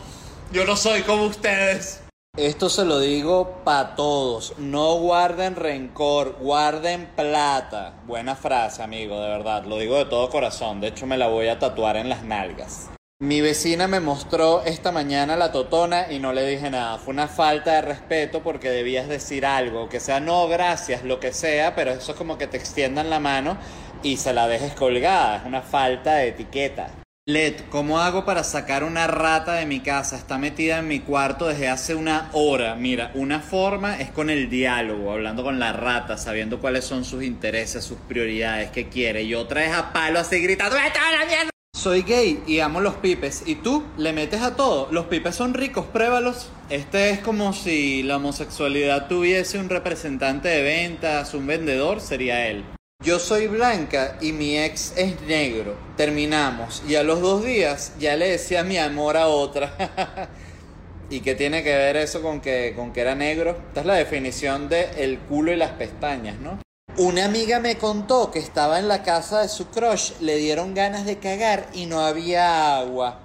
yo 0.53 0.65
no 0.65 0.77
soy 0.77 1.03
como 1.03 1.25
ustedes. 1.25 2.03
Esto 2.37 2.71
se 2.71 2.85
lo 2.85 3.01
digo 3.01 3.61
para 3.65 3.97
todos. 3.97 4.55
No 4.59 4.95
guarden 4.95 5.57
rencor, 5.57 6.37
guarden 6.41 7.11
plata. 7.17 8.01
Buena 8.07 8.37
frase, 8.37 8.83
amigo, 8.83 9.21
de 9.21 9.29
verdad. 9.29 9.65
Lo 9.65 9.79
digo 9.79 9.97
de 9.97 10.05
todo 10.05 10.31
corazón. 10.31 10.81
De 10.81 10.89
hecho, 10.89 11.07
me 11.07 11.19
la 11.19 11.27
voy 11.27 11.49
a 11.49 11.59
tatuar 11.59 11.97
en 11.97 12.09
las 12.09 12.23
nalgas. 12.23 12.89
Mi 13.23 13.43
vecina 13.43 13.87
me 13.87 14.01
mostró 14.01 14.63
esta 14.63 14.93
mañana 14.93 15.37
la 15.37 15.53
totona 15.53 16.11
y 16.11 16.21
no 16.21 16.33
le 16.33 16.47
dije 16.47 16.71
nada. 16.71 16.97
Fue 16.99 17.13
una 17.13 17.29
falta 17.29 17.73
de 17.73 17.83
respeto 17.83 18.43
porque 18.43 18.71
debías 18.71 19.09
decir 19.09 19.45
algo, 19.45 19.91
que 19.91 20.01
sea 20.01 20.21
no, 20.21 20.49
gracias, 20.49 21.05
lo 21.05 21.21
que 21.21 21.35
sea, 21.35 21.75
pero 21.75 21.91
eso 21.91 22.13
es 22.13 22.17
como 22.17 22.39
que 22.39 22.47
te 22.47 22.57
extiendan 22.57 23.11
la 23.11 23.21
mano 23.21 23.59
y 24.03 24.17
se 24.17 24.33
la 24.33 24.49
dejes 24.49 24.73
colgada. 24.73 25.37
Es 25.37 25.45
una 25.45 25.61
falta 25.61 26.15
de 26.15 26.29
etiqueta. 26.29 27.00
Led, 27.31 27.61
¿cómo 27.71 28.01
hago 28.01 28.25
para 28.25 28.43
sacar 28.43 28.83
una 28.83 29.07
rata 29.07 29.53
de 29.53 29.65
mi 29.65 29.79
casa? 29.79 30.17
Está 30.17 30.37
metida 30.37 30.79
en 30.79 30.89
mi 30.89 30.99
cuarto 30.99 31.47
desde 31.47 31.69
hace 31.69 31.95
una 31.95 32.29
hora. 32.33 32.75
Mira, 32.75 33.13
una 33.15 33.39
forma 33.39 34.01
es 34.01 34.11
con 34.11 34.31
el 34.31 34.51
diálogo, 34.51 35.13
hablando 35.13 35.45
con 35.45 35.61
la 35.61 35.73
rata, 35.73 36.19
sabiendo 36.19 36.61
cuáles 36.61 36.85
son 36.85 37.05
sus 37.05 37.23
intereses, 37.23 37.85
sus 37.85 37.99
prioridades, 37.99 38.71
qué 38.73 38.89
quiere. 38.89 39.23
Y 39.23 39.37
otra 39.37 39.65
es 39.65 39.73
a 39.73 39.93
palo 39.93 40.19
así 40.19 40.41
gritando, 40.41 40.75
¡Vete 40.75 40.99
a 40.99 41.19
la 41.21 41.25
mierda! 41.25 41.51
Soy 41.73 42.03
gay 42.03 42.43
y 42.49 42.59
amo 42.59 42.81
los 42.81 42.95
pipes. 42.95 43.45
¿Y 43.47 43.55
tú 43.55 43.85
le 43.97 44.13
metes 44.13 44.43
a 44.43 44.57
todo? 44.57 44.89
Los 44.91 45.07
pipes 45.07 45.37
son 45.37 45.55
ricos, 45.55 45.87
pruébalos. 45.87 46.51
Este 46.69 47.11
es 47.11 47.21
como 47.21 47.53
si 47.53 48.03
la 48.03 48.17
homosexualidad 48.17 49.07
tuviese 49.07 49.59
un 49.59 49.69
representante 49.69 50.49
de 50.49 50.63
ventas, 50.63 51.33
un 51.35 51.47
vendedor, 51.47 52.01
sería 52.01 52.49
él. 52.49 52.65
Yo 53.03 53.19
soy 53.19 53.47
blanca 53.47 54.19
y 54.21 54.33
mi 54.33 54.59
ex 54.59 54.93
es 54.95 55.23
negro. 55.23 55.75
Terminamos. 55.97 56.83
Y 56.87 56.97
a 56.97 57.03
los 57.03 57.23
dos 57.23 57.43
días 57.43 57.95
ya 57.99 58.15
le 58.15 58.29
decía 58.29 58.63
mi 58.63 58.77
amor 58.77 59.17
a 59.17 59.29
otra. 59.29 60.29
¿Y 61.09 61.21
qué 61.21 61.35
tiene 61.35 61.63
que 61.63 61.75
ver 61.75 61.97
eso 61.97 62.21
con 62.21 62.43
que, 62.43 62.75
con 62.77 62.93
que 62.93 63.01
era 63.01 63.15
negro? 63.15 63.57
Esta 63.69 63.81
es 63.81 63.87
la 63.87 63.95
definición 63.95 64.69
de 64.69 64.91
el 64.99 65.19
culo 65.19 65.51
y 65.51 65.57
las 65.57 65.71
pestañas, 65.73 66.39
¿no? 66.41 66.59
Una 66.99 67.25
amiga 67.25 67.59
me 67.59 67.79
contó 67.79 68.31
que 68.31 68.39
estaba 68.39 68.79
en 68.79 68.87
la 68.87 69.03
casa 69.03 69.41
de 69.41 69.49
su 69.49 69.69
crush, 69.69 70.13
le 70.21 70.37
dieron 70.37 70.75
ganas 70.75 71.07
de 71.07 71.19
cagar 71.19 71.69
y 71.73 71.87
no 71.87 72.01
había 72.01 72.77
agua. 72.77 73.21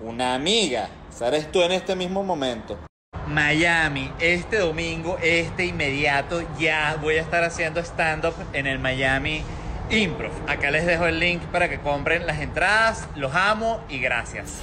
Una 0.00 0.34
amiga, 0.34 0.88
¿sabes 1.10 1.52
tú 1.52 1.60
en 1.60 1.72
este 1.72 1.94
mismo 1.94 2.24
momento? 2.24 2.78
Miami, 3.30 4.10
este 4.18 4.58
domingo, 4.58 5.16
este 5.22 5.64
inmediato, 5.64 6.42
ya 6.58 6.98
voy 7.00 7.16
a 7.16 7.22
estar 7.22 7.44
haciendo 7.44 7.80
stand-up 7.80 8.34
en 8.52 8.66
el 8.66 8.78
Miami 8.78 9.42
Improv. 9.88 10.32
Acá 10.48 10.70
les 10.70 10.84
dejo 10.84 11.06
el 11.06 11.18
link 11.18 11.40
para 11.52 11.68
que 11.68 11.78
compren 11.78 12.26
las 12.26 12.40
entradas. 12.40 13.08
Los 13.16 13.34
amo 13.34 13.82
y 13.88 13.98
gracias. 13.98 14.60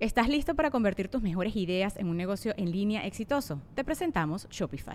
¿Estás 0.00 0.28
listo 0.28 0.54
para 0.54 0.70
convertir 0.70 1.08
tus 1.08 1.22
mejores 1.22 1.56
ideas 1.56 1.96
en 1.96 2.08
un 2.08 2.16
negocio 2.16 2.54
en 2.56 2.70
línea 2.70 3.04
exitoso? 3.04 3.60
Te 3.74 3.84
presentamos 3.84 4.48
Shopify. 4.48 4.94